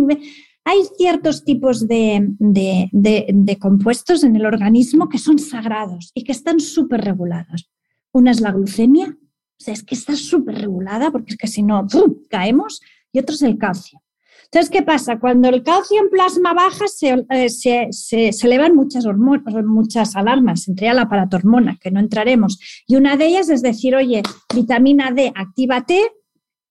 [0.65, 6.32] hay ciertos tipos de, de, de, compuestos en el organismo que son sagrados y que
[6.32, 7.71] están súper regulados.
[8.12, 9.17] Una es la glucemia,
[9.60, 11.86] o sea, es que está súper regulada porque es que si no,
[12.30, 12.82] caemos.
[13.12, 14.02] Y otro es el calcio.
[14.45, 15.19] Entonces, ¿qué pasa?
[15.19, 20.67] Cuando el calcio en plasma baja, se, eh, se, se, elevan muchas, hormonas, muchas alarmas,
[20.67, 22.60] entre ellas la paratormona, que no entraremos.
[22.88, 24.24] Y una de ellas es decir, oye,
[24.56, 26.10] vitamina D, actívate.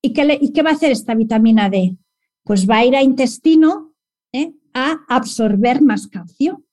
[0.01, 1.95] ¿Y qué, ¿Y qué va a hacer esta vitamina D?
[2.43, 3.93] Pues va a ir a intestino
[4.33, 4.53] ¿eh?
[4.73, 6.63] a absorber más calcio.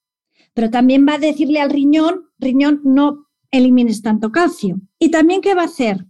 [0.54, 4.80] Pero también va a decirle al riñón, riñón, no elimines tanto calcio.
[4.98, 6.04] ¿Y también qué va a hacer?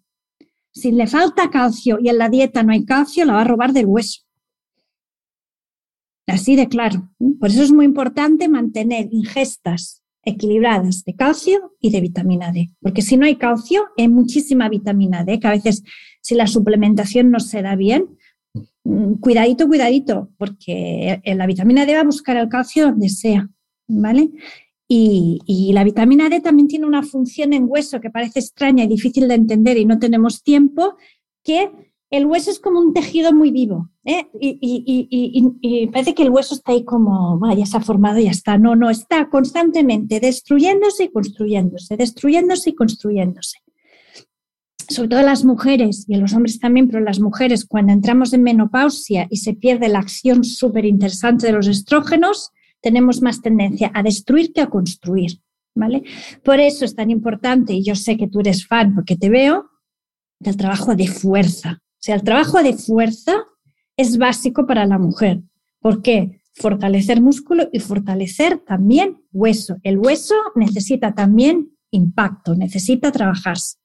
[0.73, 3.73] Si le falta calcio y en la dieta no hay calcio, la va a robar
[3.73, 4.23] del hueso.
[6.27, 7.11] Así de claro.
[7.41, 12.69] Por eso es muy importante mantener ingestas equilibradas de calcio y de vitamina D.
[12.81, 15.83] Porque si no hay calcio, hay muchísima vitamina D, que a veces
[16.21, 18.19] si la suplementación no se da bien,
[18.85, 23.49] mm, cuidadito, cuidadito, porque la vitamina D va a buscar el calcio donde sea.
[23.89, 24.31] ¿Vale?
[24.89, 29.27] Y, la vitamina D también tiene una función en hueso que parece extraña y difícil
[29.29, 30.95] de entender y no tenemos tiempo,
[31.43, 31.71] que
[32.11, 33.91] el hueso es como un tejido muy vivo.
[34.05, 34.29] ¿eh?
[34.41, 38.59] Y, parece que el hueso está ahí como, ya se ha formado, ya está.
[38.59, 43.59] No, no, está constantemente destruyéndose y construyéndose, destruyéndose y construyéndose.
[44.89, 49.27] Sobre todo las mujeres y los hombres también, pero las mujeres cuando entramos en menopausia
[49.31, 52.53] y se pierde la acción súper interesante de los estrógenos,
[52.87, 55.41] tenemos más tendencia a destruir que a construir,
[55.75, 56.05] ¿vale?
[56.45, 59.69] Por eso es tan importante, y yo sé que tú eres fan porque te veo,
[60.39, 61.83] del trabajo de fuerza.
[61.83, 63.45] O sea, el trabajo de fuerza
[63.97, 65.43] es básico para la mujer.
[65.81, 66.41] ¿Por qué?
[66.55, 69.79] Fortalecer músculo y fortalecer también hueso.
[69.83, 73.79] El hueso necesita también impacto, necesita trabajarse.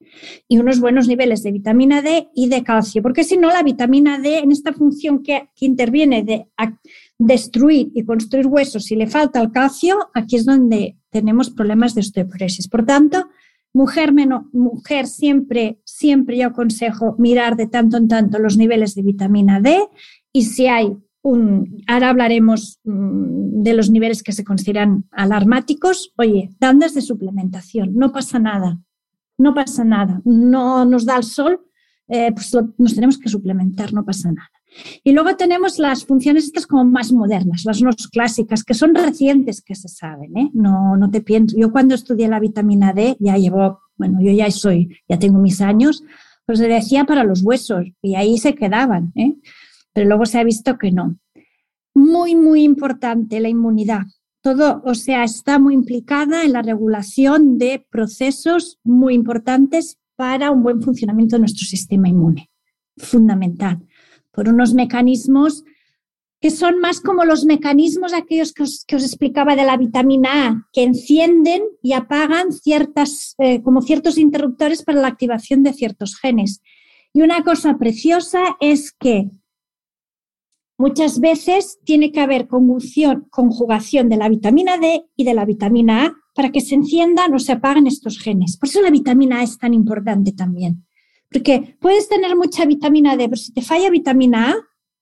[0.48, 4.20] Y unos buenos niveles de vitamina D y de calcio, porque si no, la vitamina
[4.20, 6.46] D en esta función que, que interviene de
[7.22, 12.02] destruir y construir huesos si le falta el calcio, aquí es donde tenemos problemas de
[12.02, 12.68] osteoporosis.
[12.68, 13.30] Por tanto,
[13.74, 19.04] mujer, menos, mujer siempre, siempre yo aconsejo mirar de tanto en tanto los niveles de
[19.04, 19.78] vitamina D
[20.34, 26.50] y si hay un, ahora hablaremos mm, de los niveles que se consideran alarmáticos, oye,
[26.58, 28.80] tandas de suplementación, no pasa nada,
[29.38, 31.62] no pasa nada, no nos da el sol,
[32.08, 34.61] eh, pues nos tenemos que suplementar, no pasa nada.
[35.04, 39.62] Y luego tenemos las funciones estas como más modernas, las no clásicas, que son recientes
[39.62, 40.38] que se saben.
[40.38, 40.50] ¿eh?
[40.54, 41.56] No, no te pienso.
[41.58, 45.62] Yo cuando estudié la vitamina D, ya llevo, bueno, yo ya soy, ya tengo mis
[45.62, 46.04] años,
[46.46, 49.12] pues se decía para los huesos y ahí se quedaban.
[49.16, 49.36] ¿eh?
[49.94, 51.18] Pero luego se ha visto que no.
[51.94, 54.04] Muy, muy importante la inmunidad.
[54.42, 60.64] Todo, o sea, está muy implicada en la regulación de procesos muy importantes para un
[60.64, 62.50] buen funcionamiento de nuestro sistema inmune.
[62.98, 63.82] Fundamental
[64.32, 65.64] por unos mecanismos
[66.42, 70.84] que son más como los mecanismos aquellos que os, explicaba de la vitamina A, que
[70.84, 76.62] encienden y apagan ciertas, eh, como ciertos interruptores para la activación de ciertos genes.
[77.14, 79.30] Y una cosa preciosa es que
[80.80, 86.06] muchas veces tiene que haber conjugación, conjugación de la vitamina D y de la vitamina
[86.06, 88.58] A para que se enciendan o se apaguen estos genes.
[88.58, 90.88] Por eso la vitamina A es tan importante también.
[91.32, 94.56] Porque puedes tener mucha vitamina D, pero si te falla vitamina A,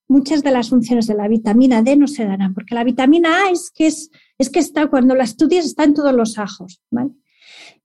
[0.07, 3.51] muchas de las funciones de la vitamina D no se darán, porque la vitamina A
[3.51, 6.81] es que, es, es que está, cuando la estudias, está en todos los ajos.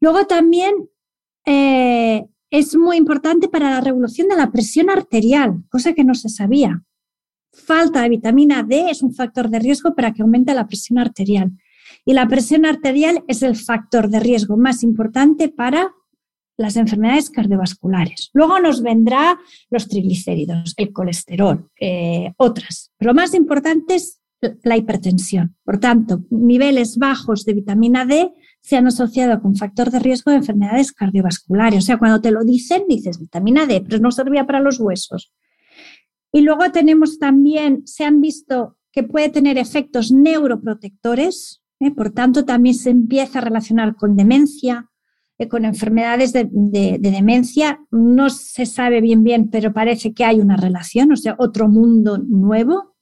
[0.00, 0.74] Luego también
[1.46, 6.28] eh, es muy importante para la regulación de la presión arterial, cosa que no se
[6.28, 6.83] sabía.
[7.52, 11.52] Falta de vitamina D es un factor de riesgo para que aumente la presión arterial.
[12.04, 15.94] Y la presión arterial es el factor de riesgo más importante para
[16.56, 18.30] las enfermedades cardiovasculares.
[18.32, 19.38] Luego nos vendrá
[19.70, 22.92] los triglicéridos, el colesterol, eh, otras.
[22.96, 24.20] Pero lo más importante es
[24.62, 25.56] la hipertensión.
[25.64, 30.38] Por tanto, niveles bajos de vitamina D se han asociado con factor de riesgo de
[30.38, 31.78] enfermedades cardiovasculares.
[31.78, 35.32] O sea, cuando te lo dicen, dices vitamina D, pero no servía para los huesos.
[36.32, 41.90] Y luego tenemos también, se han visto que puede tener efectos neuroprotectores, ¿eh?
[41.90, 44.90] por tanto, también se empieza a relacionar con demencia,
[45.49, 46.49] con enfermedades de,
[47.01, 47.81] demencia.
[47.90, 52.18] No se sabe bien bien, pero parece que hay una relación, o sea, otro mundo
[52.18, 52.94] nuevo.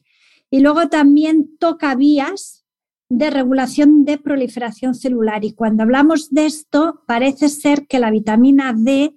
[0.51, 2.65] Y luego también toca vías
[3.09, 5.45] de regulación de proliferación celular.
[5.45, 9.15] Y cuando hablamos de esto, parece ser que la vitamina D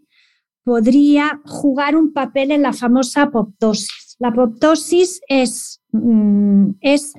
[0.64, 4.18] podría jugar un papel en la famosa apoptosis.
[4.20, 7.14] La apoptosis es, mm, es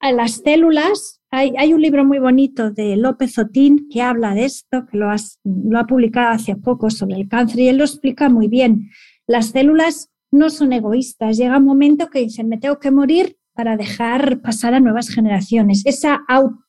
[0.00, 4.96] las células hay, un libro muy bonito de López Otín que habla de esto, que
[4.96, 5.08] lo,
[5.44, 8.90] lo ha publicado hace poco sobre el cáncer y él lo explica muy bien.
[9.26, 11.36] Las células no son egoístas.
[11.36, 15.82] Llega un momento que dicen, me tengo que morir para dejar pasar a nuevas generaciones.
[15.84, 16.24] Esa,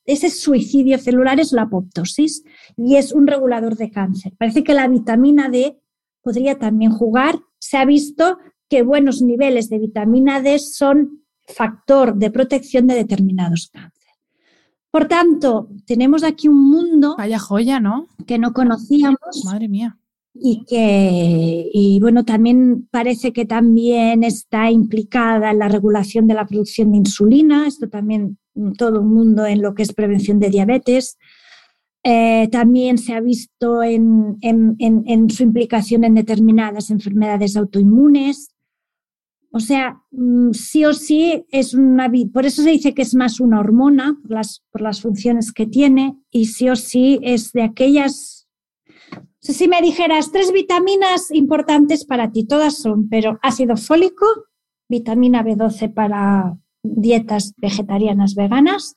[0.06, 2.44] ese suicidio celular es la apoptosis
[2.76, 4.34] y es un regulador de cáncer.
[4.38, 5.80] Parece que la vitamina D
[6.22, 7.40] podría también jugar.
[7.60, 8.38] Se ha visto
[8.70, 13.97] que buenos niveles de vitamina D son factor de protección de determinados cánceres.
[14.98, 17.14] Por tanto, tenemos aquí un mundo.
[17.20, 18.08] Vaya joya, ¿no?
[18.26, 19.20] Que no conocíamos.
[19.46, 20.00] Madre mía.
[20.34, 26.48] Y que, y bueno, también parece que también está implicada en la regulación de la
[26.48, 27.68] producción de insulina.
[27.68, 28.40] Esto también
[28.76, 31.20] todo un mundo en lo que es prevención de diabetes.
[32.04, 34.40] Eh, también se ha visto en,
[35.30, 38.50] su implicación en determinadas enfermedades autoinmunes.
[39.52, 43.40] O sea, mm, sí o sí es una, por eso se dice que es más
[43.40, 47.64] una hormona, por las, por las funciones que tiene, y sí o sí es de
[47.64, 48.48] aquellas,
[49.40, 54.26] si me dijeras tres vitaminas importantes para ti, todas son, pero ácido fólico,
[54.90, 58.96] vitamina B12 para dietas vegetarianas veganas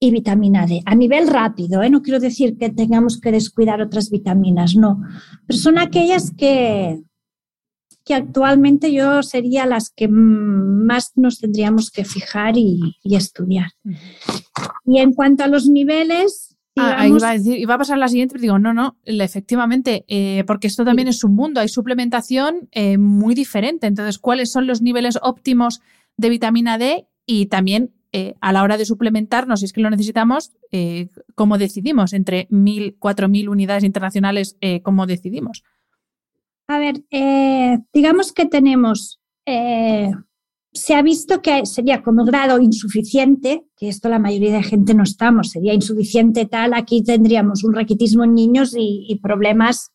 [0.00, 0.82] y vitamina D.
[0.84, 1.90] A nivel rápido, ¿eh?
[1.90, 5.00] no quiero decir que tengamos que descuidar otras vitaminas, no,
[5.46, 7.02] pero son aquellas que,
[8.04, 13.70] que actualmente yo sería las que más nos tendríamos que fijar y, estudiar.
[14.84, 16.56] Y en cuanto a los niveles...
[16.76, 20.42] Ah, iba, a decir, iba a pasar la siguiente, pero digo, no, no, efectivamente, eh,
[20.44, 23.86] porque esto también es un mundo, hay suplementación eh, muy diferente.
[23.86, 25.80] Entonces, ¿cuáles son los niveles óptimos
[26.16, 27.06] de vitamina D?
[27.26, 30.52] Y también eh, a la hora de suplementarnos, si es que lo necesitamos,
[31.36, 32.12] ¿cómo decidimos?
[32.12, 35.62] Entre 1.000, 4.000 unidades internacionales, ¿cómo decidimos?
[36.66, 40.10] A ver, eh, digamos que tenemos, eh,
[40.72, 45.02] se ha visto que sería como grado insuficiente, que esto la mayoría de gente no
[45.02, 49.92] estamos, sería insuficiente tal, aquí tendríamos un raquitismo en niños y, problemas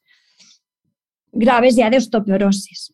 [1.32, 2.94] graves ya de osteoporosis.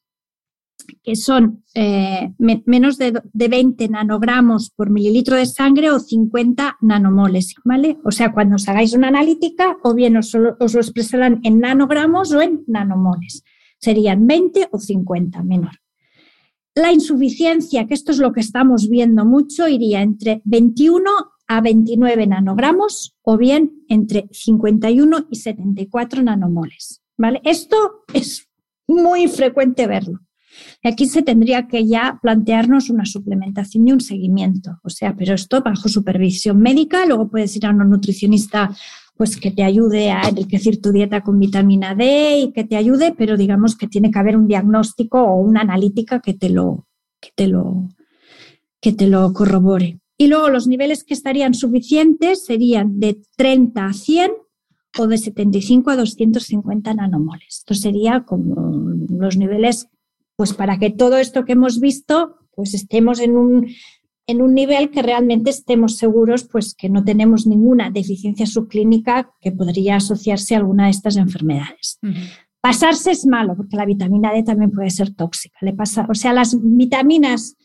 [1.03, 7.97] que son eh, menos de, 20 nanogramos por mililitro de sangre o 50 nanomoles, ¿vale?
[8.05, 12.31] O sea, cuando os hagáis una analítica, o bien os, os lo expresarán en nanogramos
[12.31, 13.43] o en nanomoles.
[13.85, 15.73] Serían 20 o 50 menor.
[16.73, 21.03] La insuficiencia, que esto es lo que estamos viendo mucho, iría entre 21
[21.47, 27.03] a 29 nanogramos o bien entre 51 y 74 nanomoles.
[27.15, 27.41] ¿vale?
[27.43, 28.49] Esto es
[28.87, 30.19] muy frecuente verlo.
[30.83, 34.79] Aquí se tendría que ya plantearnos una suplementación y un seguimiento.
[34.81, 38.75] O sea, pero esto bajo supervisión médica, luego puedes ir a un nutricionista
[39.17, 43.13] pues que te ayude a enriquecer tu dieta con vitamina D y que te ayude,
[43.17, 46.85] pero digamos que tiene que haber un diagnóstico o una analítica que te lo,
[47.21, 47.89] que te lo,
[48.81, 49.99] que te lo corrobore.
[50.17, 54.31] Y luego los niveles que estarían suficientes serían de 30 a 100
[54.97, 57.57] o de 75 a 250 nanomoles.
[57.59, 59.87] Esto sería como los niveles,
[60.35, 63.67] pues para que todo esto que hemos visto, pues estemos en un,
[64.27, 69.51] en un nivel que realmente estemos seguros, pues que no tenemos ninguna deficiencia subclínica que
[69.51, 71.99] podría asociarse a alguna de estas enfermedades.
[72.61, 75.57] Pasarse es malo, porque la vitamina D también puede ser tóxica.
[75.61, 77.55] Le pasa, o sea, las vitaminas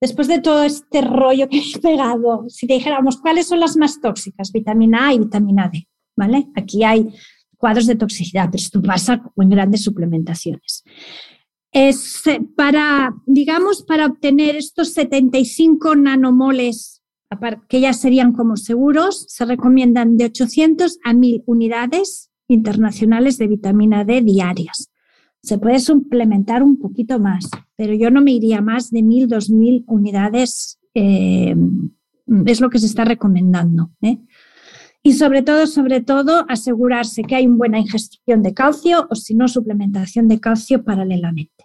[0.00, 4.52] después de todo este rollo que he pegado, si dijéramos cuáles son las más tóxicas,
[4.52, 6.46] vitamina A y vitamina D, ¿vale?
[6.54, 7.08] Aquí hay
[7.56, 10.84] cuadros de toxicidad, pero esto pasa en grandes suplementaciones.
[11.74, 17.02] Es eh, para, digamos, para obtener estos 75 nanomoles,
[17.68, 24.04] que ya serían como seguros, se recomiendan de 800 a 1000 unidades internacionales de vitamina
[24.04, 24.90] D diarias.
[25.42, 29.84] Se puede suplementar un poquito más, pero yo no me iría más de 1.000, 2.000
[29.88, 30.78] unidades.
[30.94, 31.56] Eh,
[32.46, 33.90] es lo que se está recomendando.
[34.00, 34.20] ¿eh?
[35.02, 39.34] Y sobre todo, sobre todo, asegurarse que hay una buena ingestión de calcio o si
[39.34, 41.63] no, suplementación de calcio paralelamente.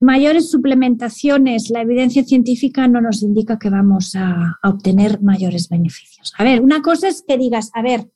[0.00, 6.32] Mayores suplementaciones, la evidencia científica no nos indica que vamos a, a obtener mayores beneficios.
[6.38, 8.08] A ver, una cosa es que digas, a ver,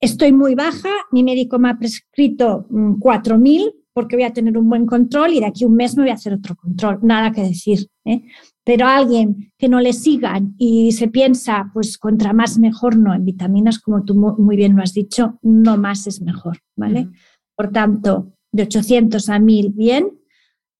[0.00, 4.68] estoy muy baja, mi médico me ha prescrito 4.000 mm, porque voy a tener un
[4.68, 7.42] buen control y de aquí un mes me voy a hacer otro control, nada que
[7.42, 7.86] decir.
[8.04, 8.22] ¿eh?
[8.64, 13.24] Pero alguien que no le sigan y se piensa, pues contra más mejor no, en
[13.24, 17.08] vitaminas, como tú muy bien lo has dicho, no más es mejor, ¿vale?
[17.56, 20.18] Por tanto, de 800 a 1000 bien,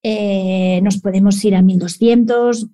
[0.02, 2.68] eh, nos podemos ir a 1200,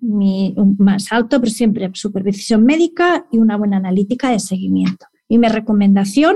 [0.77, 5.07] más alto, pero siempre supervisión médica y una buena analítica de seguimiento.
[5.27, 6.35] Y mi recomendación,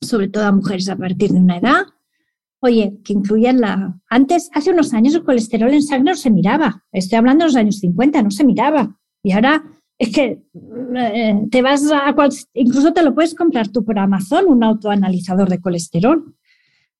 [0.00, 1.82] sobre todo a mujeres a partir de una edad,
[2.60, 3.98] oye, que incluyan la...
[4.08, 6.84] Antes, hace unos años, el colesterol en sangre no se miraba.
[6.92, 8.96] Estoy hablando de los años 50, no se miraba.
[9.24, 9.64] Y ahora
[9.98, 10.40] es que
[10.94, 12.14] eh, te vas a...
[12.54, 16.35] incluso te lo puedes comprar tú por Amazon, un autoanalizador de colesterol.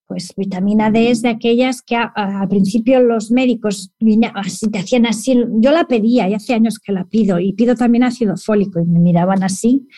[0.07, 3.93] Pues vitamina D es de aquellas que al principio los médicos
[4.35, 5.45] así, te hacían así.
[5.59, 8.87] Yo la pedía y hace años que la pido y pido también ácido fólico y
[8.87, 9.89] me miraban así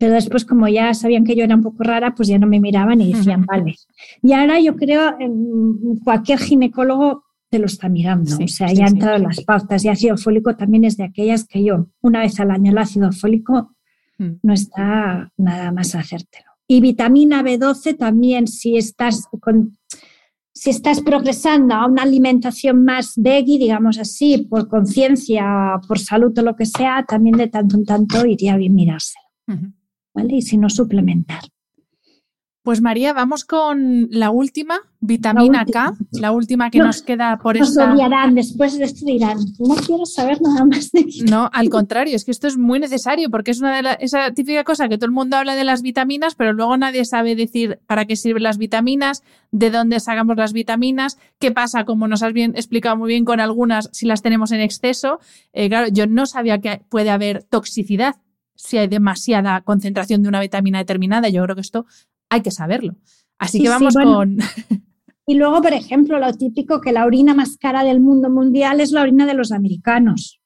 [0.00, 2.58] pero después, como ya sabían que yo era un poco rara, pues ya no me
[2.58, 3.74] miraban y decían, vale.
[4.22, 5.14] Y ahora yo creo,
[6.02, 8.34] cualquier ginecólogo te lo está mirando.
[8.42, 9.84] o sea, ya han entrado las pautas.
[9.84, 13.12] Y ácido fólico también es de aquellas que yo, una vez al año, el ácido
[13.12, 13.76] fólico
[14.16, 14.30] mm.
[14.42, 16.49] no está nada más hacértelo.
[16.70, 19.76] Y vitamina B12 también, si estás con,
[20.54, 26.42] si estás progresando a una alimentación más veggie, digamos así, por conciencia, por salud o
[26.42, 29.24] lo que sea, también de tanto en tanto iría bien mirárselo.
[30.28, 31.40] Y si no, suplementar.
[32.62, 37.70] Pues María, vamos con la última, vitamina K, la última que nos queda por nos
[37.70, 37.94] esta.
[37.94, 41.06] odiarán, después de esto dirán, no quiero saber nada más de.
[41.30, 44.32] No, al contrario, es que esto es muy necesario porque es una de la, esa
[44.32, 47.80] típica cosa que todo el mundo habla de las vitaminas, pero luego nadie sabe decir
[47.86, 52.34] para qué sirven las vitaminas, de dónde sacamos las vitaminas, qué pasa, como nos has
[52.34, 55.18] bien explicado muy bien con algunas, si las tenemos en exceso.
[55.54, 58.16] Eh, claro, yo no sabía que puede haber toxicidad
[58.54, 61.30] si hay demasiada concentración de una vitamina determinada.
[61.30, 61.86] Yo creo que esto
[62.30, 62.96] hay que saberlo.
[63.38, 64.38] Así que vamos con...
[65.26, 68.90] Y luego, por ejemplo, lo típico que la orina más cara del mundo mundial es
[68.90, 70.40] la orina de los americanos,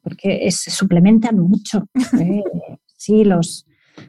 [0.00, 1.84] porque se suplementan mucho.
[2.18, 2.42] ¿eh?
[2.96, 3.66] sí, los,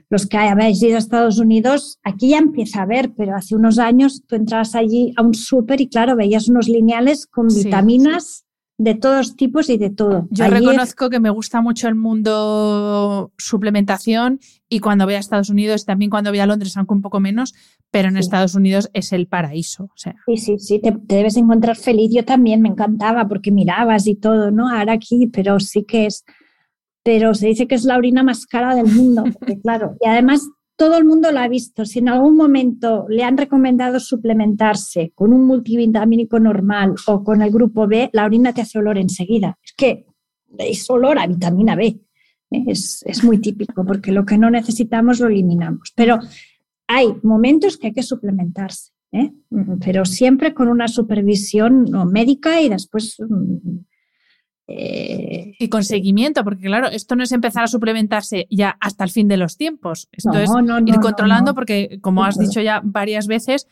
[0.10, 3.80] los que habéis ido a Estados Unidos, aquí ya empieza a ver, pero hace unos
[3.80, 8.43] años tú entrabas allí a un súper y claro, veías unos lineales con vitaminas
[8.78, 10.28] de todos tipos y de todo.
[10.32, 15.86] Yo reconozco que me gusta mucho el mundo suplementación y cuando voy a Estados Unidos,
[15.86, 17.54] también cuando voy a Londres, aunque un poco menos,
[17.92, 19.86] pero en Estados Unidos es el paraíso.
[19.86, 20.16] O sea.
[20.26, 22.12] Sí, sí, sí, te, debes encontrar feliz.
[22.14, 24.70] Yo también me encantaba porque mirabas y todo, ¿no?
[24.70, 26.26] Ahora aquí, pero sí que es,
[27.04, 29.24] pero se dice que es la orina más cara del mundo,
[29.64, 31.86] claro, y además todo el mundo lo ha visto.
[31.86, 37.52] Si en algún momento le han recomendado suplementarse con un multivitamínico normal o con el
[37.52, 39.58] grupo B, la orina te hace olor enseguida.
[39.64, 40.06] Es que
[40.58, 42.00] es olor a vitamina B.
[42.50, 45.92] Es, es muy típico porque lo que no necesitamos lo eliminamos.
[45.96, 46.20] Pero
[46.88, 49.32] hay momentos que hay que suplementarse, ¿eh?
[49.84, 53.80] pero siempre con una supervisión médica y después mm,
[54.68, 59.10] eh, y con seguimiento, porque claro, esto no es empezar a suplementarse ya hasta el
[59.10, 60.08] fin de los tiempos.
[60.12, 60.50] Esto es
[60.86, 63.68] ir controlando, porque como has dicho ya varias veces,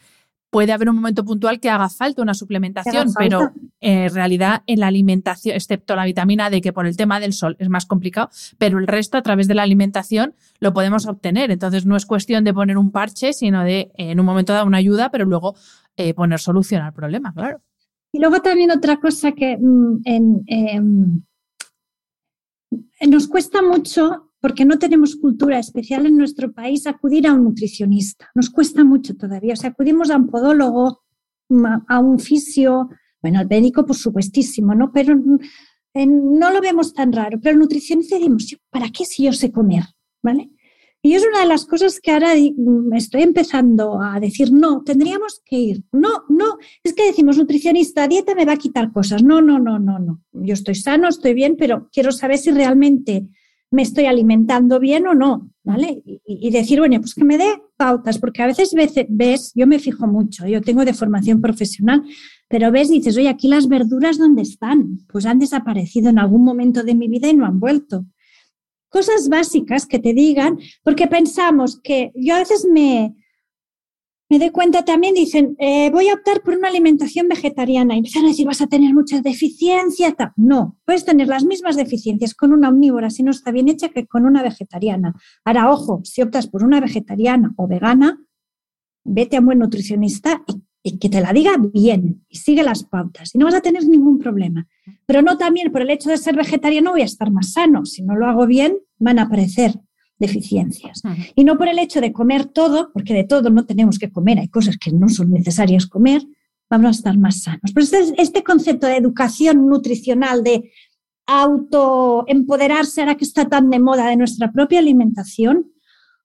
[0.50, 4.88] puede haber un momento puntual que haga falta una suplementación, pero en realidad en la
[4.88, 8.78] alimentación, excepto la vitamina D, que por el tema del sol es más complicado, pero
[8.78, 11.52] el resto a través de la alimentación lo podemos obtener.
[11.52, 14.78] Entonces no es cuestión de poner un parche, sino de en un momento dar una
[14.78, 15.56] ayuda, pero luego
[15.96, 17.62] eh, poner solución al problema, claro.
[18.14, 21.24] Y luego también otra cosa que mm, em,
[23.08, 28.30] nos cuesta mucho, porque no tenemos cultura especial en nuestro país, acudir a un nutricionista.
[28.36, 29.54] Nos cuesta mucho todavía.
[29.54, 31.04] O sea, acudimos a un podólogo,
[31.50, 32.90] mm, a un fisio,
[33.22, 34.92] bueno, al médico por supuestísimo, ¿no?
[34.92, 35.40] Pero mm,
[36.40, 37.40] no lo vemos tan raro.
[37.42, 39.84] Pero el nutricionista decimos, ¿para qué si yo sé comer?
[40.24, 40.52] ¿Vale?
[41.04, 45.42] Y es una de las cosas que ahora me estoy empezando a decir, no, tendríamos
[45.44, 45.84] que ir.
[45.92, 49.24] No, no, es que decimos, nutricionista, dieta me va a quitar cosas.
[49.24, 50.22] No, no, no, no, no.
[50.32, 53.28] Yo estoy sano, estoy bien, pero quiero saber si realmente
[53.72, 56.04] me estoy alimentando bien o no, ¿vale?
[56.26, 59.80] Y, decir, bueno, pues que me dé pautas, porque a veces ves, ves, yo me
[59.80, 62.04] fijo mucho, yo tengo de formación profesional,
[62.50, 65.00] pero ves y dices, oye, aquí las verduras, ¿dónde están?
[65.08, 68.06] Pues han desaparecido en algún momento de mi vida y no han vuelto
[68.92, 73.16] cosas básicas que te digan, porque pensamos que yo a veces me,
[74.30, 77.96] me doy cuenta también, dicen, eh, voy a optar por una alimentación vegetariana.
[77.96, 80.14] Y empiezan a decir, vas a tener muchas deficiencias.
[80.36, 84.06] No, puedes tener las mismas deficiencias con una omnívora si no está bien hecha que
[84.06, 85.16] con una vegetariana.
[85.46, 88.20] Ahora, ojo, si optas por una vegetariana o vegana,
[89.06, 92.84] vete a un buen nutricionista y y que te la diga bien y sigue las
[92.84, 94.68] pautas y no vas a tener ningún problema.
[95.06, 97.86] Pero no también por el hecho de ser vegetariano voy a estar más sano.
[97.86, 99.80] Si no lo hago bien, van a aparecer
[100.18, 101.02] deficiencias.
[101.36, 104.40] Y no por el hecho de comer todo, porque de todo no tenemos que comer,
[104.40, 106.22] hay cosas que no son necesarias comer,
[106.70, 107.72] vamos a estar más sanos.
[107.74, 110.72] Pero este, este concepto de educación nutricional, de
[111.26, 115.72] autoempoderarse, ahora que está tan de moda de nuestra propia alimentación,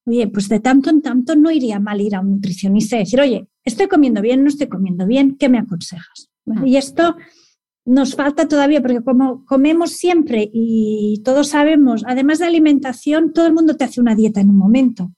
[0.05, 3.19] oye, pues de tanto en tanto no iría mal ir a un nutricionista y decir,
[3.19, 6.29] oye, estoy comiendo bien, no estoy comiendo bien, ¿qué me aconsejas?
[6.49, 6.63] Ah.
[6.65, 7.15] Y esto
[7.85, 13.53] nos falta todavía, porque como comemos siempre y todos sabemos, además de alimentación, todo el
[13.53, 15.11] mundo te hace una dieta en un momento.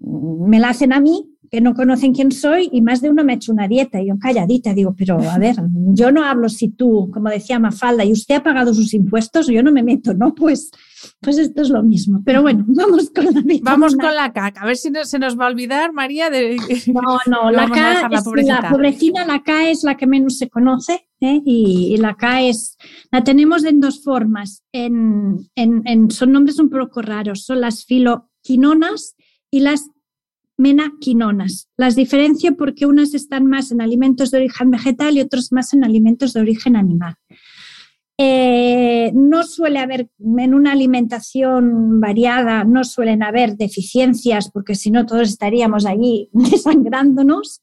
[0.00, 3.32] Me la hacen a mí, que no conocen quién soy, y más de uno me
[3.32, 4.00] ha hecho una dieta.
[4.00, 5.56] Y yo calladita digo, pero a ver,
[5.94, 9.62] yo no hablo si tú, como decía Mafalda, y usted ha pagado sus impuestos, yo
[9.62, 10.34] no me meto, ¿no?
[10.34, 10.70] Pues
[11.20, 12.22] pues esto es lo mismo.
[12.24, 14.54] Pero bueno, vamos con la Vamos con la K.
[14.56, 16.30] A ver si se nos va a olvidar, María.
[16.30, 16.56] De...
[16.92, 18.22] No, no, la K, la,
[18.70, 21.40] pobrecita, la K es la que menos se conoce ¿eh?
[21.44, 22.76] y, la K es,
[23.10, 24.62] la tenemos en dos formas.
[24.72, 27.44] En, en, son nombres un poco raros.
[27.44, 29.16] Son las filoquinonas
[29.50, 29.90] y las
[30.56, 31.68] menaquinonas.
[31.76, 35.84] Las diferencio porque unas están más en alimentos de origen vegetal y otras más en
[35.84, 37.14] alimentos de origen animal.
[38.18, 45.04] Eh, no suele haber, en una alimentación variada, no suelen haber deficiencias, porque si no
[45.04, 47.62] todos estaríamos allí desangrándonos,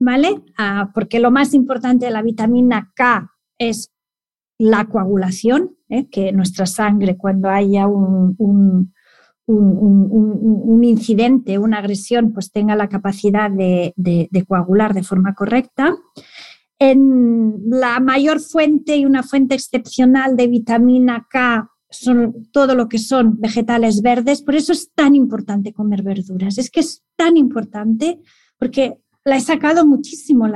[0.00, 0.42] ¿vale?
[0.58, 3.92] Ah, porque lo más importante de la vitamina K es
[4.58, 6.08] la coagulación, ¿eh?
[6.10, 8.91] que nuestra sangre cuando haya un,
[10.82, 13.94] incidente, una agresión, pues tenga la capacidad de
[14.46, 15.96] coagular de forma correcta
[16.78, 22.98] en la mayor fuente y una fuente excepcional de vitamina K son todo lo que
[22.98, 26.58] son vegetales verdes, por eso es tan importante comer verduras.
[26.58, 28.18] Es que es tan importante
[28.58, 30.46] porque la he sacado muchísimo.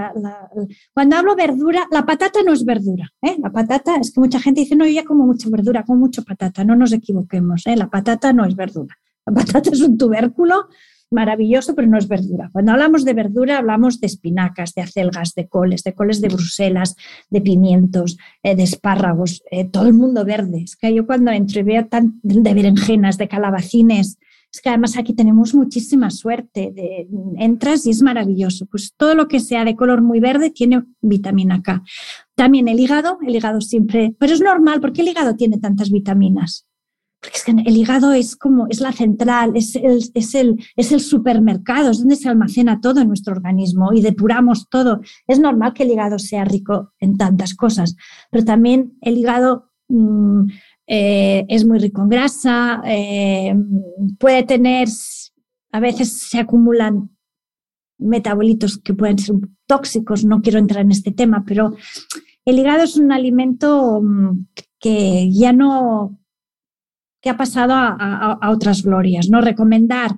[0.93, 3.11] cuando hablo verdura, la patata no es verdura.
[3.23, 3.37] ¿eh?
[3.43, 6.25] La patata es que mucha gente dice, no, yo ya como mucha verdura, como mucho
[6.25, 6.65] patata.
[6.65, 7.77] No nos equivoquemos, ¿eh?
[7.77, 8.97] la patata no es verdura.
[9.27, 10.69] La patata es un tubérculo
[11.11, 12.51] maravilloso, pero no es verdura.
[12.53, 16.97] Cuando hablamos de verdura, hablamos de espinacas, de acelgas, de coles, de coles de Bruselas,
[17.31, 20.63] de pimientos, eh, de espárragos, eh, todo el mundo verde.
[20.65, 24.19] Es que yo cuando entro y veo tan, de berenjenas, de calabacines,
[24.57, 27.07] es que además aquí tenemos muchísima suerte.
[27.37, 28.65] Entras y es maravilloso.
[28.65, 31.83] Pues todo lo que sea de color muy verde tiene vitamina K.
[32.35, 36.67] También el hígado, el hígado siempre, pero es normal, porque el hígado tiene tantas vitaminas?
[37.21, 40.91] Porque es que el hígado es como, es la central, es el, es, el, es
[40.91, 45.01] el supermercado, es donde se almacena todo en nuestro organismo y depuramos todo.
[45.27, 47.95] Es normal que el hígado sea rico en tantas cosas,
[48.31, 50.47] pero también el hígado mm,
[50.87, 53.55] eh, es muy rico en grasa, eh,
[54.19, 54.89] puede tener
[55.77, 57.11] a veces se acumulan
[57.99, 61.75] metabolitos que pueden ser tóxicos, no quiero entrar en este tema, pero
[62.47, 64.47] el hígado es un alimento mm,
[64.79, 66.19] que ya no,
[67.21, 69.41] que ha pasado a, otras glorias, ¿no?
[69.41, 70.13] Recomendar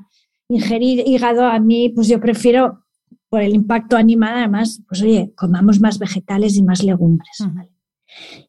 [0.49, 2.85] ingerir hígado a mí, pues yo prefiero,
[3.29, 7.45] por el impacto animal, además, pues oye, comamos más vegetales y más legumbres.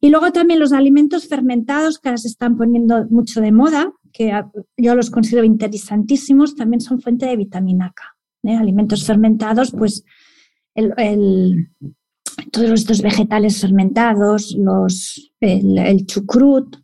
[0.01, 4.31] Y luego también los alimentos fermentados que ahora se están poniendo mucho de moda, que
[4.77, 8.03] yo los considero interesantísimos, también son fuente de vitamina K.
[8.43, 8.55] ¿eh?
[8.55, 10.03] Alimentos fermentados, pues
[12.51, 16.77] todos estos vegetales fermentados, los, el, chucrut,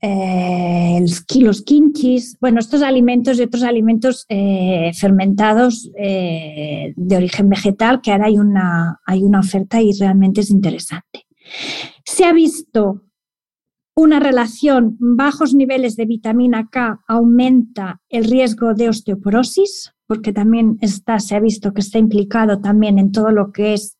[0.00, 1.04] eh,
[1.40, 8.26] los kimchis, bueno, estos alimentos y otros alimentos eh, fermentados de origen vegetal, que ahora
[8.26, 11.26] hay una, hay una oferta y realmente es interesante.
[12.10, 13.02] Se ha visto
[13.94, 21.20] una relación bajos niveles de vitamina K aumenta el riesgo de osteoporosis, porque también está,
[21.20, 23.98] se ha visto que está implicado también en todo lo que es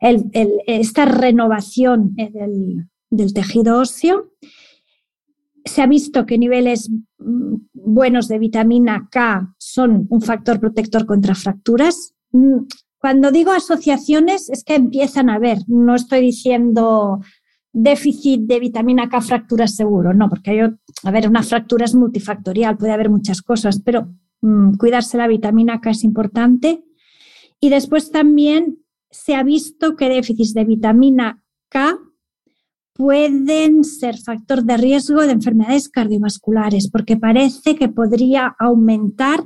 [0.00, 4.32] esta renovación del, del tejido óseo.
[5.64, 11.36] Se ha visto que niveles mm, buenos de vitamina K son un factor protector contra
[11.36, 12.14] fracturas.
[13.00, 17.20] Cuando digo asociaciones es que empiezan a ver, no estoy diciendo
[17.72, 22.76] déficit de vitamina K fractura seguro, no, porque hay, a ver, una fractura es multifactorial,
[22.76, 26.84] puede haber muchas cosas, pero mm, cuidarse la vitamina K es importante.
[27.58, 31.98] Y después también se ha visto que déficits de vitamina K
[32.92, 39.42] pueden ser factor de riesgo de enfermedades cardiovasculares, porque parece que podría aumentar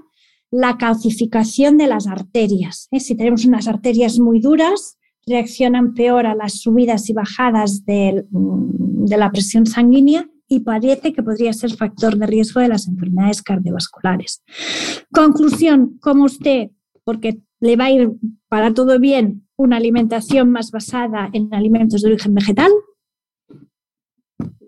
[0.54, 2.86] la calcificación de las arterias.
[2.92, 3.00] ¿eh?
[3.00, 9.16] Si tenemos unas arterias muy duras, reaccionan peor a las subidas y bajadas mm, de,
[9.16, 14.44] la presión sanguínea y parece que podría ser factor de riesgo de las enfermedades cardiovasculares.
[15.12, 16.70] Conclusión, como usted,
[17.02, 18.12] porque le va a ir
[18.48, 22.70] para todo bien una alimentación más basada en alimentos de origen vegetal.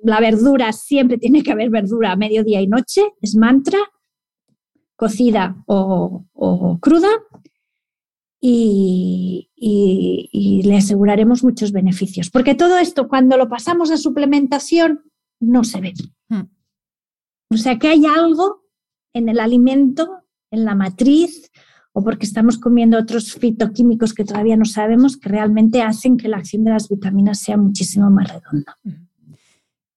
[0.02, 3.78] La verdura, siempre tiene que haber verdura a mediodía y noche, es mantra
[4.96, 6.24] cocida o,
[6.80, 7.08] cruda
[8.40, 9.50] y,
[10.64, 12.30] le aseguraremos muchos beneficios.
[12.30, 15.04] Porque todo esto, cuando lo pasamos a suplementación,
[15.40, 15.94] no se ve.
[16.28, 16.48] Hmm.
[17.50, 18.64] O sea que hay algo
[19.12, 21.50] en el alimento, en la matriz,
[21.92, 26.36] o porque estamos comiendo otros fitoquímicos que todavía no sabemos, que realmente hacen que la
[26.38, 28.76] acción de las vitaminas sea muchísimo más redonda.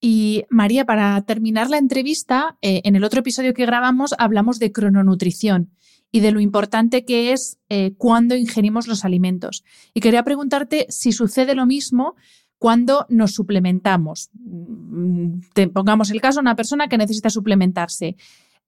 [0.02, 4.72] Y María, para terminar la entrevista, eh, en el otro episodio que grabamos hablamos de
[4.72, 5.72] crononutrición
[6.12, 9.64] y de lo importante que es eh, cuando ingerimos los alimentos.
[9.93, 12.16] Y quería preguntarte si sucede lo mismo
[12.58, 14.30] cuando nos suplementamos.
[14.34, 18.16] Mm, te pongamos el caso de una persona que necesita suplementarse.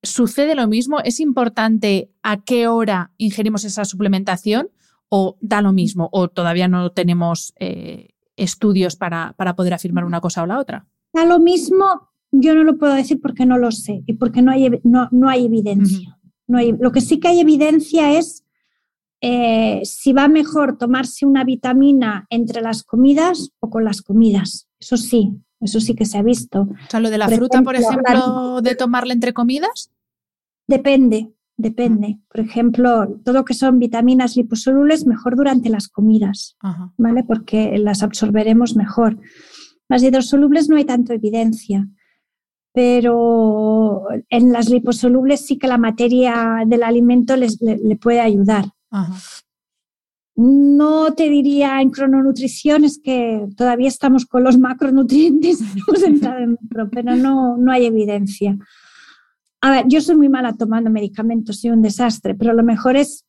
[0.03, 0.99] ¿Sucede lo mismo?
[0.99, 4.69] ¿Es importante a qué hora ingerimos esa suplementación
[5.09, 10.43] o da lo mismo o todavía no tenemos eh, estudios para poder afirmar una cosa
[10.43, 10.87] o la otra?
[11.13, 14.51] A lo mismo, yo no lo puedo decir porque no lo sé y porque no
[14.51, 16.17] hay, no, no hay evidencia.
[16.47, 18.45] no hay, lo que sí que hay evidencia es
[19.23, 24.67] eh, si va mejor tomarse una vitamina entre las comidas o con las comidas.
[24.79, 26.61] Eso sí, eso sí que se ha visto.
[26.61, 29.91] O sea, lo de la fruta, por ejemplo, de tomarla entre comidas.
[30.67, 32.19] Depende, depende.
[32.29, 36.57] Por ejemplo, todo lo que son vitaminas liposolubles, mejor durante las comidas,
[36.97, 37.23] ¿vale?
[37.23, 39.19] Porque las absorberemos mejor.
[39.91, 41.85] Las hidrosolubles no hay tanto evidencia,
[42.73, 48.67] pero en las liposolubles sí que la materia del alimento les, le, puede ayudar.
[50.37, 55.59] No te diría en crononutrición, es que todavía estamos con los macronutrientes,
[56.91, 58.57] pero no, no hay evidencia.
[59.59, 63.25] A ver, yo soy muy mala tomando medicamentos, soy un desastre, pero lo mejor es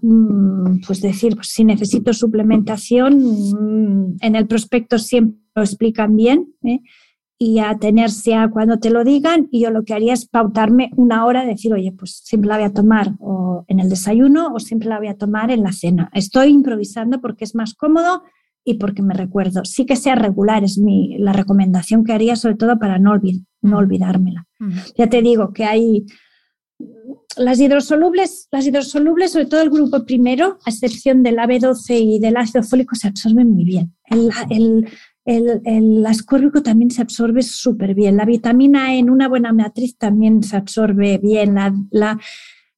[0.00, 6.54] mm, pues decir, pues si necesito suplementación, mm, en el prospecto siempre lo explican bien
[6.64, 6.80] ¿eh?
[7.38, 11.26] y atenerse a cuando te lo digan y yo lo que haría es pautarme una
[11.26, 14.88] hora, decir, oye, pues siempre la voy a tomar o en el desayuno o siempre
[14.88, 16.10] la voy a tomar en la cena.
[16.14, 18.22] Estoy improvisando porque es más cómodo
[18.64, 19.64] y porque me recuerdo.
[19.64, 23.20] Sí que sea regular, es mi, la recomendación que haría, sobre todo para no,
[23.60, 24.46] no olvidármela.
[24.96, 26.06] Ya te digo que hay
[27.36, 32.36] las hidrosolubles, las hidrosolubles, sobre todo el grupo primero, a excepción del AB12 y del
[32.36, 33.94] ácido fólico, se absorben muy bien.
[34.06, 34.88] El, el,
[35.24, 38.16] el, ascórbico también se absorbe súper bien.
[38.16, 41.54] La vitamina E en una buena matriz también se absorbe bien.
[41.90, 42.18] La,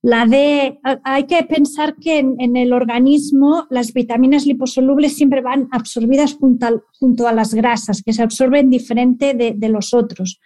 [0.03, 6.34] la, D, hay que pensar que en, el organismo las vitaminas liposolubles siempre van absorbidas
[6.34, 10.40] junto a, las grasas, que se absorben diferente de, los otros.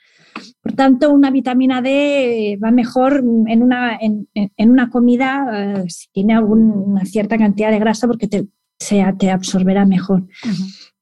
[0.62, 4.26] Por tanto, una vitamina D va mejor en una, en,
[4.70, 8.48] una comida si tiene alguna cierta cantidad de grasa porque te,
[9.18, 10.26] te absorberá mejor.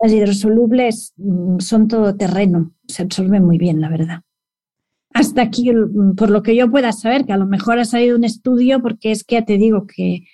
[0.01, 4.21] Las hidrosolubles mm, son todo terreno, se absorben muy bien, la verdad.
[5.13, 8.17] Hasta aquí, mm, por lo que yo pueda saber, que a lo mejor ha salido
[8.17, 10.25] un estudio, porque es que ya te digo que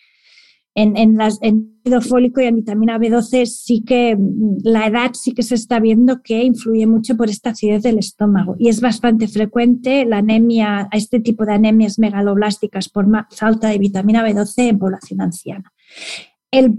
[0.75, 5.11] en, en, las, en ácido fólico y en vitamina B12 sí que mm, la edad
[5.15, 8.81] sí que se está viendo que influye mucho por esta acidez del estómago y es
[8.81, 14.79] bastante frecuente la anemia, este tipo de anemias megaloblásticas por falta de vitamina B12 en
[14.79, 15.73] población anciana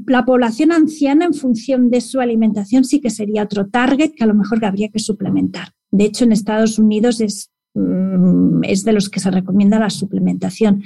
[0.08, 4.28] la población anciana en función de su alimentación sí que sería otro target que a
[4.28, 5.70] lo mejor habría que suplementar.
[5.92, 10.84] De hecho, en Estados Unidos es, mm, es de los que se recomienda la suplementación.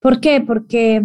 [0.00, 0.40] ¿Por qué?
[0.40, 1.04] Porque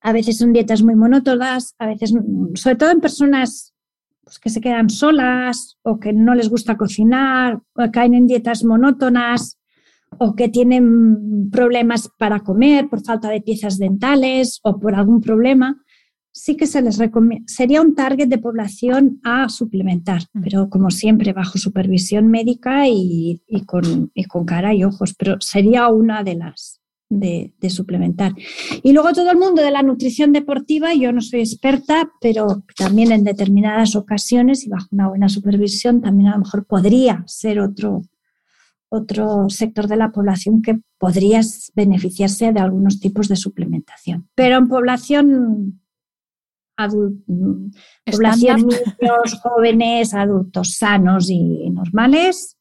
[0.00, 2.14] a veces son dietas muy monótonas, a veces,
[2.54, 3.74] sobre todo en personas
[4.22, 7.60] pues, que se quedan solas o que no les gusta cocinar,
[7.92, 9.58] caen en dietas monótonas
[10.18, 15.83] o que tienen problemas para comer por falta de piezas dentales o por algún problema
[16.34, 20.42] sí que se les recomienda, sería un target de población a suplementar, mm.
[20.42, 26.24] pero como siempre bajo supervisión médica y, con, con, cara y ojos, pero sería una
[26.24, 28.32] de las de, suplementar.
[28.82, 33.12] Y luego todo el mundo de la nutrición deportiva, yo no soy experta, pero también
[33.12, 38.02] en determinadas ocasiones y bajo una buena supervisión también a lo mejor podría ser otro,
[38.88, 41.40] otro sector de la población que podría
[41.74, 44.28] beneficiarse de algunos tipos de suplementación.
[44.34, 45.83] Pero en población
[46.76, 52.56] población, niños, jóvenes, adultos sanos y normales,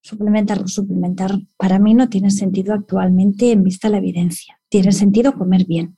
[0.00, 4.58] suplementar, suplementar para mí no tiene sentido actualmente en vista de la evidencia.
[4.68, 5.96] Tiene sentido comer bien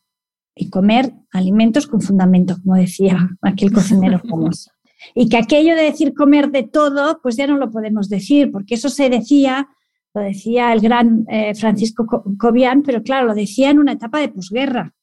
[0.55, 4.71] y comer alimentos con fundamento, como decía aquel cocinero famoso.
[5.15, 8.75] Y que aquello de decir comer de todo, pues ya no lo podemos decir, porque
[8.75, 9.69] eso se decía,
[10.13, 12.07] lo decía el gran eh, Francisco
[12.39, 14.95] Cobian, pero claro, lo decía en una etapa de posguerra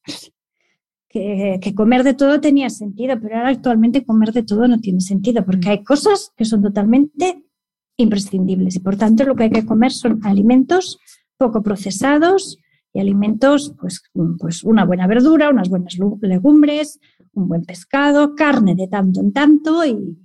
[1.62, 5.46] que, comer de todo tenía sentido, pero ahora actualmente comer de todo no tiene sentido,
[5.46, 5.72] porque mm.
[5.72, 7.44] hay cosas que son totalmente
[7.98, 11.00] imprescindibles y por tanto lo que hay que comer son alimentos
[11.38, 12.60] poco procesados
[12.94, 14.02] y alimentos, pues,
[14.40, 17.00] pues una buena verdura, unas buenas legumbres,
[17.34, 20.18] un buen pescado, carne de tanto en tanto y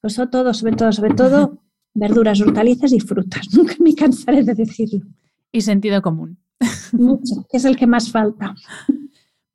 [0.00, 1.62] pues todo, sobre todo, sobre todo,
[1.94, 3.48] verduras, hortalizas y frutas.
[3.54, 5.04] Nunca me cansaré de decirlo.
[5.52, 6.38] Y sentido común.
[6.92, 8.54] Mucho, que es el que más falta.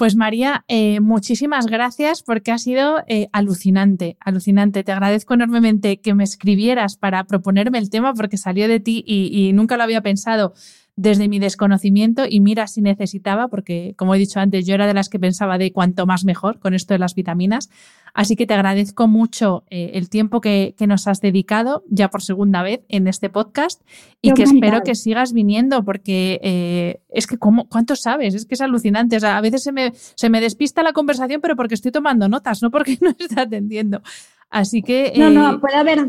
[0.02, 4.84] Pues María, eh, muchísimas gracias porque ha sido eh, alucinante, alucinante.
[4.84, 9.54] Te agradezco enormemente que me escribieras para proponerme el tema porque salió de ti y
[9.54, 10.56] nunca lo había pensado
[10.96, 14.94] desde mi desconocimiento y mira si necesitaba, porque como he dicho antes, yo era de
[14.94, 17.70] las que pensaba de cuanto más mejor con esto de las vitaminas.
[18.14, 22.62] Así que te agradezco mucho eh, el tiempo que, nos has dedicado ya por segunda
[22.62, 23.82] vez en este podcast
[24.22, 28.34] y que espero que sigas viniendo porque eh, es que ¿cómo, ¿cuánto sabes?
[28.34, 29.16] Es que es alucinante.
[29.16, 32.28] O sea, a veces se me, se me despista la conversación, pero porque estoy tomando
[32.28, 34.02] notas, no porque no esté atendiendo.
[34.50, 35.14] Así que...
[35.16, 36.08] No, no, eh, puede haber...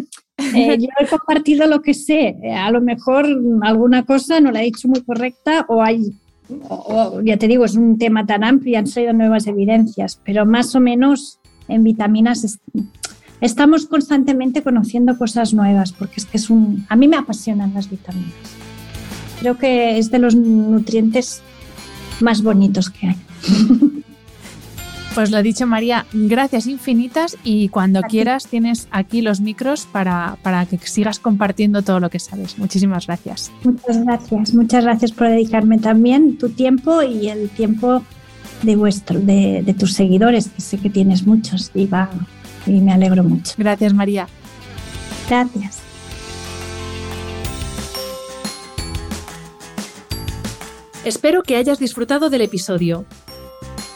[0.79, 2.37] yo he compartido lo que sé.
[2.55, 3.27] A lo mejor
[3.63, 6.13] alguna cosa no la he dicho muy correcta o hay...
[7.25, 10.75] ya te digo, es un tema tan amplio y han salido nuevas evidencias, pero más
[10.75, 11.39] o menos
[11.69, 12.59] en vitaminas
[13.41, 16.87] estamos constantemente conociendo cosas nuevas, porque es que es un...
[16.89, 18.33] A mí me apasionan las vitaminas.
[19.41, 21.43] Creo que es de los nutrientes
[22.21, 23.17] más bonitos que hay.
[25.15, 30.65] Pues lo dicho, María, gracias infinitas y cuando quieras tienes aquí los micros para, para,
[30.65, 32.59] que sigas compartiendo todo lo que sabes.
[32.59, 33.53] Muchísimas gracias.
[33.63, 38.03] Muchas gracias, muchas gracias por dedicarme también tu tiempo y el tiempo
[38.63, 42.09] de, vuestro, de, tus seguidores, que sé que tienes muchos y, va,
[42.67, 43.53] y me alegro mucho.
[43.59, 44.27] Gracias, María.
[45.29, 45.81] Gracias.
[51.05, 53.05] Espero que hayas disfrutado del episodio.